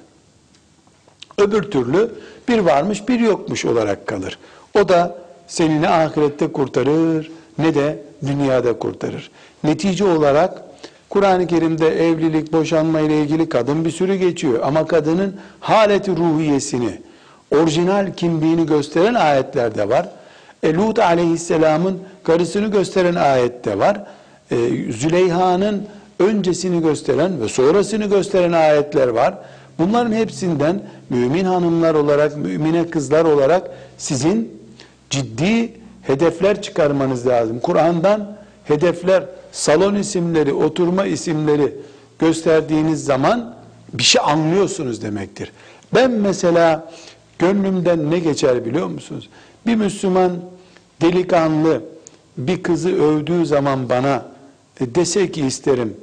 Öbür 1.38 1.62
türlü 1.62 2.10
bir 2.48 2.58
varmış 2.58 3.08
bir 3.08 3.20
yokmuş 3.20 3.64
olarak 3.64 4.06
kalır. 4.06 4.38
O 4.78 4.88
da 4.88 5.18
seni 5.46 5.82
ne 5.82 5.88
ahirette 5.88 6.52
kurtarır 6.52 7.30
ne 7.58 7.74
de 7.74 8.02
dünyada 8.26 8.78
kurtarır. 8.78 9.30
Netice 9.64 10.04
olarak 10.04 10.62
Kur'an-ı 11.08 11.46
Kerim'de 11.46 12.08
evlilik, 12.08 12.52
boşanma 12.52 13.00
ile 13.00 13.20
ilgili 13.20 13.48
kadın 13.48 13.84
bir 13.84 13.90
sürü 13.90 14.14
geçiyor. 14.14 14.60
Ama 14.62 14.86
kadının 14.86 15.36
haleti 15.60 16.16
ruhiyesini, 16.16 17.00
orijinal 17.50 18.12
kimliğini 18.16 18.66
gösteren 18.66 19.14
ayetler 19.14 19.74
de 19.74 19.88
var. 19.88 20.08
E, 20.62 20.74
Lut 20.74 20.98
aleyhisselamın 20.98 21.98
karısını 22.24 22.70
gösteren 22.70 23.14
ayette 23.14 23.78
var. 23.78 24.02
E, 24.50 24.56
Züleyha'nın 24.92 25.86
öncesini 26.18 26.82
gösteren 26.82 27.40
ve 27.40 27.48
sonrasını 27.48 28.04
gösteren 28.06 28.52
ayetler 28.52 29.08
var. 29.08 29.34
Bunların 29.78 30.12
hepsinden 30.12 30.82
mümin 31.10 31.44
hanımlar 31.44 31.94
olarak, 31.94 32.36
mümine 32.36 32.86
kızlar 32.90 33.24
olarak 33.24 33.70
sizin 33.98 34.60
ciddi 35.10 35.72
hedefler 36.02 36.62
çıkarmanız 36.62 37.26
lazım. 37.26 37.60
Kur'an'dan 37.60 38.36
hedefler, 38.64 39.24
salon 39.52 39.94
isimleri, 39.94 40.52
oturma 40.52 41.06
isimleri 41.06 41.72
gösterdiğiniz 42.18 43.04
zaman 43.04 43.54
bir 43.92 44.02
şey 44.02 44.22
anlıyorsunuz 44.24 45.02
demektir. 45.02 45.52
Ben 45.94 46.10
mesela 46.10 46.92
gönlümden 47.38 48.10
ne 48.10 48.18
geçer 48.18 48.64
biliyor 48.64 48.86
musunuz? 48.86 49.28
Bir 49.66 49.74
Müslüman 49.74 50.40
delikanlı 51.02 51.82
bir 52.36 52.62
kızı 52.62 52.88
övdüğü 52.88 53.46
zaman 53.46 53.88
bana 53.88 54.28
e, 54.80 54.94
dese 54.94 55.30
ki 55.30 55.46
isterim 55.46 55.96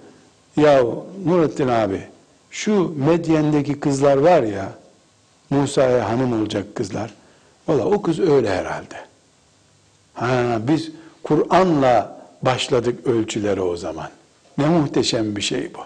ya 0.57 0.83
Nurettin 1.25 1.67
abi 1.67 2.07
şu 2.51 2.93
Medyen'deki 2.97 3.79
kızlar 3.79 4.17
var 4.17 4.43
ya 4.43 4.71
Musa'ya 5.49 6.09
hanım 6.09 6.41
olacak 6.41 6.75
kızlar. 6.75 7.13
Valla 7.67 7.85
o 7.85 8.01
kız 8.01 8.19
öyle 8.19 8.49
herhalde. 8.49 8.95
Ha, 10.13 10.59
biz 10.67 10.91
Kur'an'la 11.23 12.21
başladık 12.41 13.07
ölçülere 13.07 13.61
o 13.61 13.77
zaman. 13.77 14.09
Ne 14.57 14.67
muhteşem 14.67 15.35
bir 15.35 15.41
şey 15.41 15.73
bu. 15.73 15.79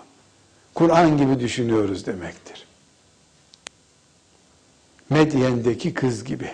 Kur'an 0.73 1.17
gibi 1.17 1.39
düşünüyoruz 1.39 2.05
demektir. 2.05 2.67
Medyen'deki 5.09 5.93
kız 5.93 6.23
gibi. 6.23 6.49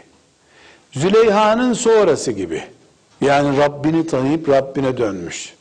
Züleyha'nın 0.93 1.73
sonrası 1.73 2.31
gibi. 2.31 2.63
Yani 3.21 3.57
Rabbini 3.57 4.07
tanıyıp 4.07 4.49
Rabbine 4.49 4.97
dönmüş. 4.97 5.53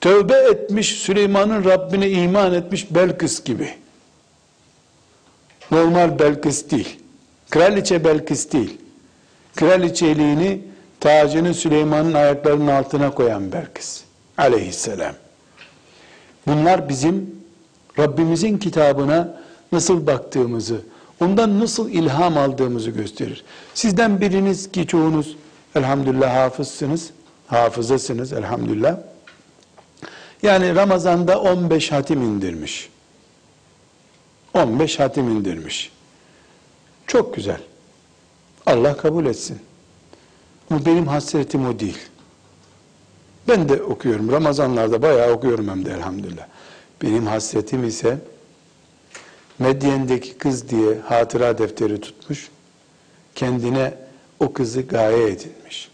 Tövbe 0.00 0.34
etmiş 0.34 0.88
Süleyman'ın 0.98 1.64
Rabbine 1.64 2.10
iman 2.10 2.54
etmiş 2.54 2.94
Belkıs 2.94 3.44
gibi. 3.44 3.74
Normal 5.70 6.18
Belkıs 6.18 6.70
değil. 6.70 6.98
Kraliçe 7.50 8.04
Belkıs 8.04 8.52
değil. 8.52 8.78
Kraliçeliğini 9.56 10.60
tacını 11.00 11.54
Süleyman'ın 11.54 12.14
ayaklarının 12.14 12.66
altına 12.66 13.10
koyan 13.10 13.52
Belkıs. 13.52 14.00
Aleyhisselam. 14.38 15.14
Bunlar 16.46 16.88
bizim 16.88 17.42
Rabbimizin 17.98 18.58
kitabına 18.58 19.42
nasıl 19.72 20.06
baktığımızı, 20.06 20.80
ondan 21.22 21.60
nasıl 21.60 21.90
ilham 21.90 22.38
aldığımızı 22.38 22.90
gösterir. 22.90 23.44
Sizden 23.74 24.20
biriniz 24.20 24.72
ki 24.72 24.86
çoğunuz 24.86 25.36
elhamdülillah 25.74 26.34
hafızsınız, 26.34 27.10
hafızasınız 27.46 28.32
elhamdülillah. 28.32 28.96
Yani 30.42 30.74
Ramazan'da 30.74 31.40
15 31.40 31.92
hatim 31.92 32.22
indirmiş. 32.22 32.88
15 34.54 35.00
hatim 35.00 35.28
indirmiş. 35.28 35.92
Çok 37.06 37.34
güzel. 37.34 37.60
Allah 38.66 38.96
kabul 38.96 39.26
etsin. 39.26 39.58
Ama 40.70 40.86
benim 40.86 41.06
hasretim 41.06 41.66
o 41.66 41.78
değil. 41.78 41.98
Ben 43.48 43.68
de 43.68 43.82
okuyorum. 43.82 44.32
Ramazanlarda 44.32 45.02
bayağı 45.02 45.32
okuyorum 45.32 45.68
hem 45.68 45.84
de 45.84 45.90
elhamdülillah. 45.90 46.46
Benim 47.02 47.26
hasretim 47.26 47.84
ise 47.84 48.18
Medyen'deki 49.58 50.38
kız 50.38 50.68
diye 50.68 50.98
hatıra 50.98 51.58
defteri 51.58 52.00
tutmuş. 52.00 52.50
Kendine 53.34 53.94
o 54.40 54.52
kızı 54.52 54.82
gaye 54.82 55.26
edinmiş. 55.26 55.90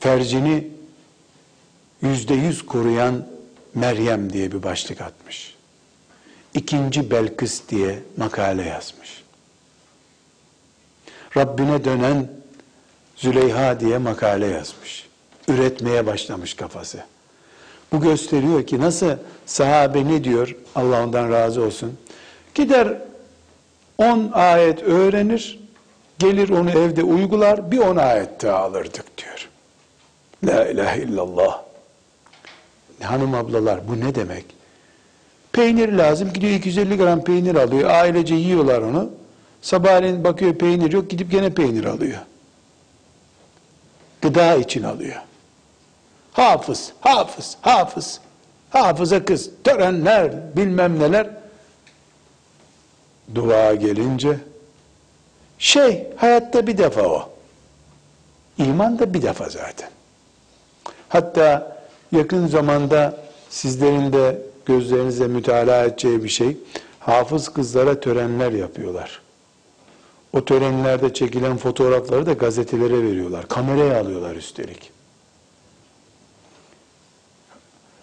Fercini 0.00 0.68
yüzde 2.02 2.34
yüz 2.34 2.66
koruyan 2.66 3.26
Meryem 3.74 4.32
diye 4.32 4.52
bir 4.52 4.62
başlık 4.62 5.00
atmış. 5.00 5.54
İkinci 6.54 7.10
Belkıs 7.10 7.68
diye 7.68 7.98
makale 8.16 8.62
yazmış. 8.62 9.22
Rabbine 11.36 11.84
dönen 11.84 12.30
Züleyha 13.16 13.80
diye 13.80 13.98
makale 13.98 14.46
yazmış. 14.46 15.06
Üretmeye 15.48 16.06
başlamış 16.06 16.54
kafası. 16.54 17.04
Bu 17.92 18.00
gösteriyor 18.00 18.66
ki 18.66 18.80
nasıl 18.80 19.16
sahabe 19.46 20.08
ne 20.08 20.24
diyor? 20.24 20.56
Allah 20.74 21.04
ondan 21.04 21.30
razı 21.30 21.62
olsun. 21.62 21.98
Gider 22.54 22.98
10 23.98 24.30
ayet 24.32 24.82
öğrenir, 24.82 25.60
gelir 26.18 26.48
onu 26.50 26.70
evde 26.70 27.02
uygular, 27.02 27.70
bir 27.70 27.78
10 27.78 27.96
ayet 27.96 28.42
daha 28.42 28.58
alırdık 28.58 29.18
diyor. 29.18 29.48
La 30.44 30.68
ilahe 30.68 31.02
illallah. 31.02 31.62
Hanım 33.02 33.34
ablalar 33.34 33.88
bu 33.88 34.00
ne 34.00 34.14
demek? 34.14 34.44
Peynir 35.52 35.92
lazım. 35.92 36.32
Gidiyor 36.32 36.52
250 36.52 36.96
gram 36.96 37.24
peynir 37.24 37.54
alıyor. 37.54 37.90
Ailece 37.90 38.34
yiyorlar 38.34 38.82
onu. 38.82 39.10
Sabahleyin 39.62 40.24
bakıyor 40.24 40.54
peynir 40.54 40.92
yok. 40.92 41.10
Gidip 41.10 41.30
gene 41.30 41.50
peynir 41.50 41.84
alıyor. 41.84 42.18
Gıda 44.22 44.56
için 44.56 44.82
alıyor. 44.82 45.16
Hafız, 46.32 46.92
hafız, 47.00 47.56
hafız. 47.60 48.20
Hafıza 48.70 49.24
kız, 49.24 49.50
törenler, 49.64 50.56
bilmem 50.56 50.98
neler. 50.98 51.30
Dua 53.34 53.74
gelince 53.74 54.38
şey 55.58 56.06
hayatta 56.16 56.66
bir 56.66 56.78
defa 56.78 57.02
o. 57.02 57.30
İman 58.58 58.98
da 58.98 59.14
bir 59.14 59.22
defa 59.22 59.48
zaten. 59.48 59.90
Hatta 61.08 61.76
yakın 62.12 62.46
zamanda 62.46 63.16
sizlerin 63.50 64.12
de 64.12 64.42
gözlerinize 64.66 65.26
mütalaa 65.26 65.84
edeceği 65.84 66.24
bir 66.24 66.28
şey, 66.28 66.56
hafız 67.00 67.48
kızlara 67.48 68.00
törenler 68.00 68.52
yapıyorlar. 68.52 69.22
O 70.32 70.44
törenlerde 70.44 71.14
çekilen 71.14 71.56
fotoğrafları 71.56 72.26
da 72.26 72.32
gazetelere 72.32 73.02
veriyorlar. 73.02 73.48
Kameraya 73.48 74.00
alıyorlar 74.00 74.36
üstelik. 74.36 74.91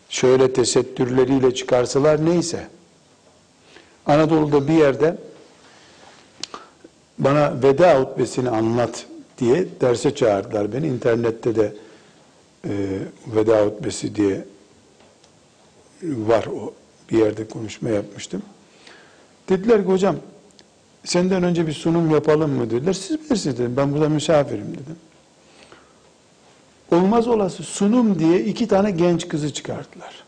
Şöyle 0.09 0.53
tesettürleriyle 0.53 1.55
çıkarsalar 1.55 2.25
neyse. 2.25 2.67
Anadolu'da 4.05 4.67
bir 4.67 4.73
yerde 4.73 5.17
bana 7.19 7.63
veda 7.63 8.01
hutbesini 8.01 8.49
anlat 8.49 9.05
diye 9.37 9.67
derse 9.81 10.15
çağırdılar 10.15 10.73
beni. 10.73 10.87
İnternette 10.87 11.55
de 11.55 11.73
e, 12.65 12.99
veda 13.27 13.65
hutbesi 13.65 14.15
diye 14.15 14.45
var 16.03 16.45
o 16.45 16.73
bir 17.11 17.17
yerde 17.17 17.47
konuşma 17.47 17.89
yapmıştım. 17.89 18.41
Dediler 19.49 19.83
ki 19.83 19.87
hocam 19.87 20.15
senden 21.03 21.43
önce 21.43 21.67
bir 21.67 21.73
sunum 21.73 22.11
yapalım 22.11 22.51
mı 22.51 22.69
dediler. 22.71 22.93
Siz 22.93 23.19
bilirsiniz 23.19 23.59
dedim. 23.59 23.73
Ben 23.77 23.93
burada 23.93 24.09
misafirim 24.09 24.67
dedim. 24.73 24.95
Olmaz 26.91 27.27
olası 27.27 27.63
sunum 27.63 28.19
diye 28.19 28.39
iki 28.39 28.67
tane 28.67 28.91
genç 28.91 29.27
kızı 29.27 29.53
çıkarttılar. 29.53 30.23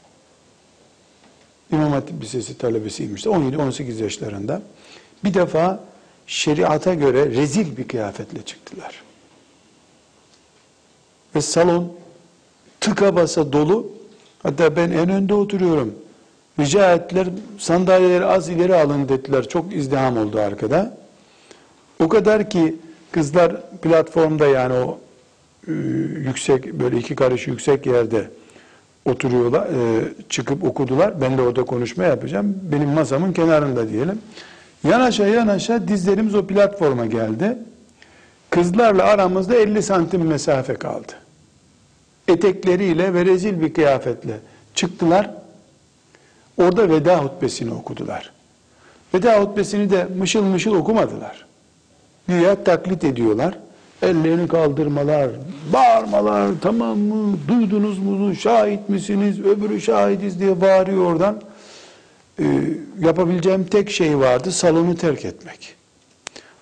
İmam 1.72 1.91
Hatip 1.91 2.24
Lisesi 2.24 2.57
talebesiymiş. 2.57 3.26
17-18 3.26 4.03
yaşlarında. 4.03 4.62
Bir 5.24 5.34
defa 5.34 5.84
şeriata 6.28 6.93
göre 6.93 7.26
rezil 7.26 7.78
bir 7.78 7.88
kıyafetle 7.88 8.41
çıktılar. 8.41 9.03
Ve 11.36 11.41
salon 11.41 11.93
tıka 12.80 13.16
basa 13.16 13.53
dolu. 13.53 13.91
Hatta 14.43 14.76
ben 14.76 14.91
en 14.91 15.09
önde 15.09 15.34
oturuyorum. 15.34 15.95
Rica 16.59 16.93
ettiler 16.93 17.28
sandalyeleri 17.57 18.26
az 18.26 18.49
ileri 18.49 18.76
alın 18.76 19.09
dediler. 19.09 19.49
Çok 19.49 19.74
izdiham 19.74 20.18
oldu 20.18 20.39
arkada. 20.39 20.97
O 22.03 22.07
kadar 22.09 22.49
ki 22.49 22.76
kızlar 23.12 23.72
platformda 23.82 24.47
yani 24.47 24.74
o 24.74 24.99
yüksek 25.68 26.74
böyle 26.74 26.97
iki 26.97 27.16
karış 27.16 27.47
yüksek 27.47 27.86
yerde 27.86 28.28
oturuyorlar, 29.05 29.68
e, 29.68 30.03
çıkıp 30.30 30.64
okudular. 30.64 31.22
Ben 31.22 31.38
de 31.38 31.41
orada 31.41 31.64
konuşma 31.64 32.03
yapacağım. 32.03 32.55
Benim 32.72 32.89
masamın 32.89 33.34
kenarında 33.34 33.89
diyelim. 33.89 34.20
Yanaşa 34.88 35.28
yanaşa 35.28 35.88
dizlerimiz 35.88 36.36
o 36.36 36.47
platforma 36.47 37.05
geldi. 37.05 37.57
Kızlarla 38.49 39.03
aramızda 39.03 39.55
50 39.55 39.84
santim 39.84 40.28
mesafe 40.28 40.74
kaldı. 40.74 41.12
Etekleriyle 42.28 43.14
ve 43.14 43.26
rezil 43.26 43.62
bir 43.62 43.74
kıyafetle 43.74 44.39
çıktılar. 44.76 45.32
Orada 46.57 46.89
veda 46.89 47.24
hutbesini 47.24 47.74
okudular. 47.74 48.32
Veda 49.14 49.41
hutbesini 49.41 49.89
de 49.89 50.07
mışıl 50.18 50.43
mışıl 50.43 50.76
okumadılar. 50.76 51.45
Güya 52.28 52.64
taklit 52.64 53.03
ediyorlar. 53.03 53.57
Ellerini 54.02 54.47
kaldırmalar, 54.47 55.30
bağırmalar, 55.74 56.52
tamam 56.62 56.99
mı, 56.99 57.38
duydunuz 57.47 57.99
mu, 57.99 58.36
şahit 58.36 58.89
misiniz, 58.89 59.39
öbürü 59.39 59.82
şahidiz 59.82 60.39
diye 60.39 60.62
bağırıyor 60.62 61.06
oradan. 61.06 61.41
Ee, 62.39 62.43
yapabileceğim 62.99 63.64
tek 63.64 63.91
şey 63.91 64.20
vardı, 64.20 64.52
salonu 64.52 64.95
terk 64.95 65.26
etmek. 65.26 65.76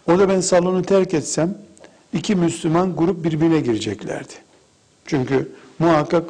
Orada 0.08 0.30
ben 0.30 0.40
salonu 0.40 0.82
terk 0.82 1.14
etsem, 1.14 1.58
iki 2.14 2.36
Müslüman 2.36 2.96
grup 2.96 3.24
birbirine 3.24 3.60
gireceklerdi. 3.60 4.34
Çünkü 5.06 5.52
muhakkak 5.80 6.24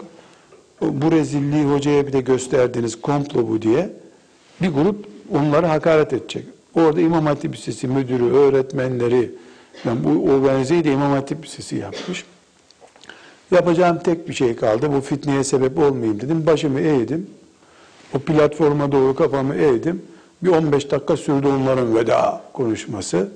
bu 0.82 1.12
rezilliği 1.12 1.66
hocaya 1.66 2.08
bir 2.08 2.14
de 2.14 2.22
gösterdiniz, 2.22 3.02
komplo 3.02 3.48
bu 3.48 3.62
diye 3.62 3.90
bir 4.62 4.70
grup 4.70 5.06
onları 5.32 5.66
hakaret 5.66 6.14
edecek. 6.14 6.46
Orada 6.74 7.02
İmam 7.02 7.26
Hatip 7.26 7.54
Lisesi 7.54 7.88
müdürü, 7.88 8.32
öğretmenleri, 8.34 9.32
yani 9.86 10.04
bu 10.04 10.32
organizeyi 10.32 10.84
de 10.84 10.92
İmam 10.92 11.12
Hatip 11.12 11.46
Lisesi 11.46 11.76
yapmış. 11.76 12.26
Yapacağım 13.52 14.00
tek 14.04 14.28
bir 14.28 14.34
şey 14.34 14.56
kaldı. 14.56 14.94
Bu 14.94 15.02
fitneye 15.02 15.44
sebep 15.44 15.80
olmayayım 15.80 16.22
dedim. 16.22 16.46
Başımı 16.46 16.80
eğdim. 16.80 17.30
O 18.16 18.20
platforma 18.20 18.92
doğru 18.92 19.16
kafamı 19.16 19.56
eğdim. 19.56 20.02
Bir 20.44 20.50
15 20.50 20.92
dakika 20.92 21.18
sürdü 21.18 21.48
onların 21.48 21.96
veda 21.96 22.42
konuşması. 22.54 23.30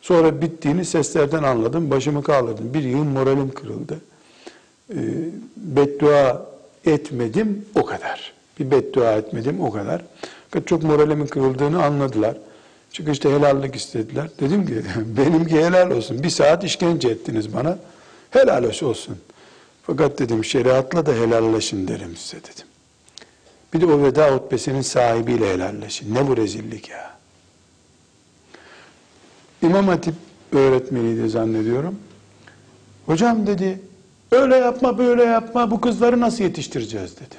Sonra 0.00 0.42
bittiğini 0.42 0.84
seslerden 0.84 1.42
anladım. 1.42 1.90
Başımı 1.90 2.22
kaldırdım. 2.22 2.74
Bir 2.74 2.82
yıl 2.82 3.04
moralim 3.04 3.50
kırıldı. 3.50 3.98
Ee, 4.90 4.96
beddua 5.56 6.46
etmedim 6.84 7.64
o 7.74 7.84
kadar. 7.84 8.32
Bir 8.60 8.70
beddua 8.70 9.12
etmedim 9.12 9.60
o 9.60 9.70
kadar. 9.70 10.02
Çok 10.66 10.82
moralimin 10.82 11.26
kırıldığını 11.26 11.84
anladılar. 11.84 12.36
Çıkışta 12.92 13.28
helallik 13.28 13.76
istediler. 13.76 14.28
Dedim 14.40 14.66
ki 14.66 14.82
benimki 15.16 15.54
helal 15.54 15.90
olsun. 15.90 16.22
Bir 16.22 16.30
saat 16.30 16.64
işkence 16.64 17.08
ettiniz 17.08 17.54
bana. 17.54 17.78
Helal 18.30 18.64
olsun. 18.64 19.16
Fakat 19.82 20.18
dedim 20.18 20.44
şeriatla 20.44 21.06
da 21.06 21.12
helalleşin 21.12 21.88
derim 21.88 22.16
size 22.16 22.42
dedim. 22.42 22.66
Bir 23.74 23.80
de 23.80 23.86
o 23.86 24.02
veda 24.02 24.34
hutbesinin 24.34 24.82
sahibiyle 24.82 25.52
helalleşin. 25.52 26.14
Ne 26.14 26.28
bu 26.28 26.36
rezillik 26.36 26.88
ya. 26.90 27.18
İmam 29.62 29.88
Hatip 29.88 30.14
öğretmeniydi 30.52 31.28
zannediyorum. 31.28 31.98
Hocam 33.06 33.46
dedi, 33.46 33.80
öyle 34.32 34.56
yapma 34.56 34.98
böyle 34.98 35.24
yapma 35.24 35.70
bu 35.70 35.80
kızları 35.80 36.20
nasıl 36.20 36.44
yetiştireceğiz 36.44 37.16
dedi. 37.16 37.36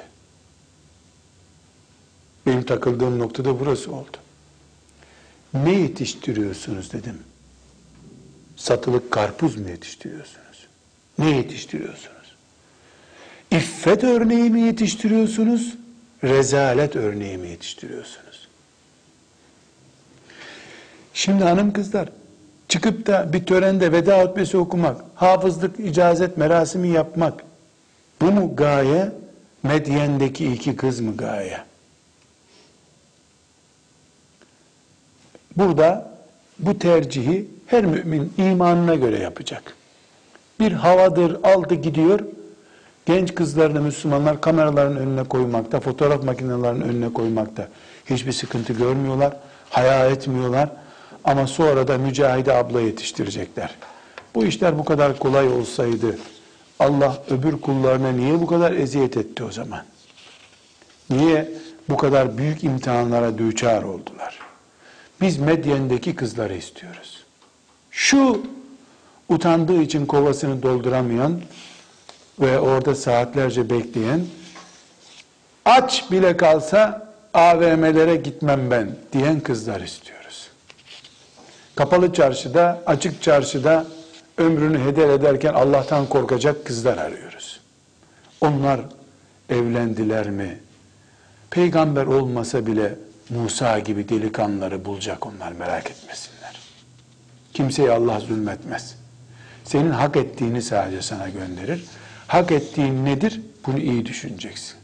Benim 2.45 2.64
takıldığım 2.64 3.20
noktada 3.20 3.60
burası 3.60 3.91
oldu. 3.91 4.18
Ne 5.54 5.72
yetiştiriyorsunuz 5.72 6.93
dedim. 6.93 7.20
Satılık 8.56 9.12
karpuz 9.12 9.58
mu 9.58 9.70
yetiştiriyorsunuz? 9.70 10.68
Ne 11.20 11.30
yetiştiriyorsunuz? 11.30 12.36
İffet 13.52 14.04
örneği 14.04 14.50
mi 14.50 14.62
yetiştiriyorsunuz? 14.62 15.76
Rezalet 16.24 16.95
örneği 16.95 17.38
mi 17.38 17.47
yetiştiriyorsunuz? 17.47 18.47
Şimdi 21.14 21.43
hanım 21.43 21.74
kızlar 21.74 22.10
çıkıp 22.68 23.08
da 23.08 23.34
bir 23.34 23.45
törende 23.45 23.91
veda 23.91 24.24
hutbesi 24.24 24.58
okumak, 24.58 25.02
hafızlık 25.16 25.80
icazet 25.80 26.38
merasimi 26.38 26.89
yapmak 26.89 27.43
bu 28.22 28.32
mu 28.32 28.56
gaye? 28.56 29.12
Medyen'deki 29.64 30.54
iki 30.54 30.76
kız 30.76 31.00
mı 31.00 31.18
gaye? 31.18 31.69
Burada 35.60 36.12
bu 36.60 36.80
tercihi 36.80 37.47
her 37.68 37.86
mümin 37.86 38.34
imanına 38.38 38.95
göre 38.95 39.20
yapacak. 39.20 39.76
Bir 40.60 40.72
havadır 40.72 41.43
aldı 41.43 41.76
gidiyor. 41.76 42.20
Genç 43.05 43.36
kızlarını 43.36 43.82
Müslümanlar 43.82 44.41
kameraların 44.41 44.97
önüne 44.97 45.24
koymakta, 45.24 45.80
fotoğraf 45.80 46.24
makinelerinin 46.24 46.82
önüne 46.82 47.14
koymakta. 47.14 47.68
Hiçbir 48.05 48.32
sıkıntı 48.32 48.74
görmüyorlar, 48.74 49.34
haya 49.70 50.05
etmiyorlar. 50.10 50.70
Ama 51.24 51.47
sonra 51.47 51.88
da 51.88 51.97
Mücahide 51.97 52.53
abla 52.53 52.82
yetiştirecekler. 52.82 53.76
Bu 54.36 54.45
işler 54.45 54.80
bu 54.80 54.86
kadar 54.86 55.20
kolay 55.20 55.47
olsaydı 55.47 56.18
Allah 56.80 57.24
öbür 57.30 57.62
kullarına 57.62 58.12
niye 58.12 58.41
bu 58.41 58.47
kadar 58.47 58.72
eziyet 58.72 59.18
etti 59.18 59.43
o 59.43 59.51
zaman? 59.51 59.82
Niye 61.10 61.51
bu 61.89 61.97
kadar 61.97 62.38
büyük 62.38 62.64
imtihanlara 62.64 63.38
düçar 63.38 63.84
oldular? 63.84 64.49
Biz 65.22 65.38
Medyen'deki 65.38 66.16
kızları 66.16 66.54
istiyoruz. 66.54 67.24
Şu 67.92 68.42
utandığı 69.30 69.82
için 69.82 70.06
kovasını 70.06 70.64
dolduramayan 70.64 71.42
ve 72.40 72.60
orada 72.60 72.96
saatlerce 72.96 73.70
bekleyen 73.70 74.22
aç 75.66 76.12
bile 76.12 76.38
kalsa 76.38 77.10
AVM'lere 77.34 78.16
gitmem 78.16 78.72
ben 78.72 78.96
diyen 79.14 79.40
kızlar 79.40 79.82
istiyoruz. 79.82 80.50
Kapalı 81.76 82.14
çarşıda, 82.14 82.84
açık 82.86 83.22
çarşıda 83.22 83.86
ömrünü 84.38 84.80
heder 84.80 85.10
ederken 85.10 85.54
Allah'tan 85.54 86.06
korkacak 86.06 86.66
kızlar 86.66 86.98
arıyoruz. 86.98 87.60
Onlar 88.42 88.80
evlendiler 89.50 90.30
mi? 90.30 90.60
Peygamber 91.50 92.06
olmasa 92.06 92.66
bile 92.66 92.96
Musa 93.30 93.80
gibi 93.80 94.10
delikanlıları 94.10 94.86
bulacak 94.86 95.26
onlar 95.26 95.52
merak 95.52 95.92
etmesinler. 95.92 96.60
Kimseye 97.54 97.92
Allah 97.92 98.20
zulmetmez. 98.20 98.96
Senin 99.64 99.92
hak 99.92 100.16
ettiğini 100.16 100.62
sadece 100.62 101.02
sana 101.02 101.30
gönderir. 101.30 101.86
Hak 102.28 102.52
ettiğin 102.52 103.06
nedir? 103.06 103.42
Bunu 103.66 103.80
iyi 103.80 104.06
düşüneceksin. 104.06 104.78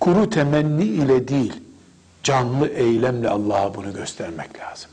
Kuru 0.00 0.30
temenni 0.30 0.84
ile 0.84 1.28
değil, 1.28 1.52
canlı 2.22 2.68
eylemle 2.68 3.28
Allah'a 3.28 3.74
bunu 3.74 3.92
göstermek 3.94 4.60
lazım. 4.60 4.90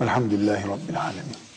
Velhamdülillahi 0.00 0.68
Rabbil 0.68 1.00
Alemin. 1.00 1.47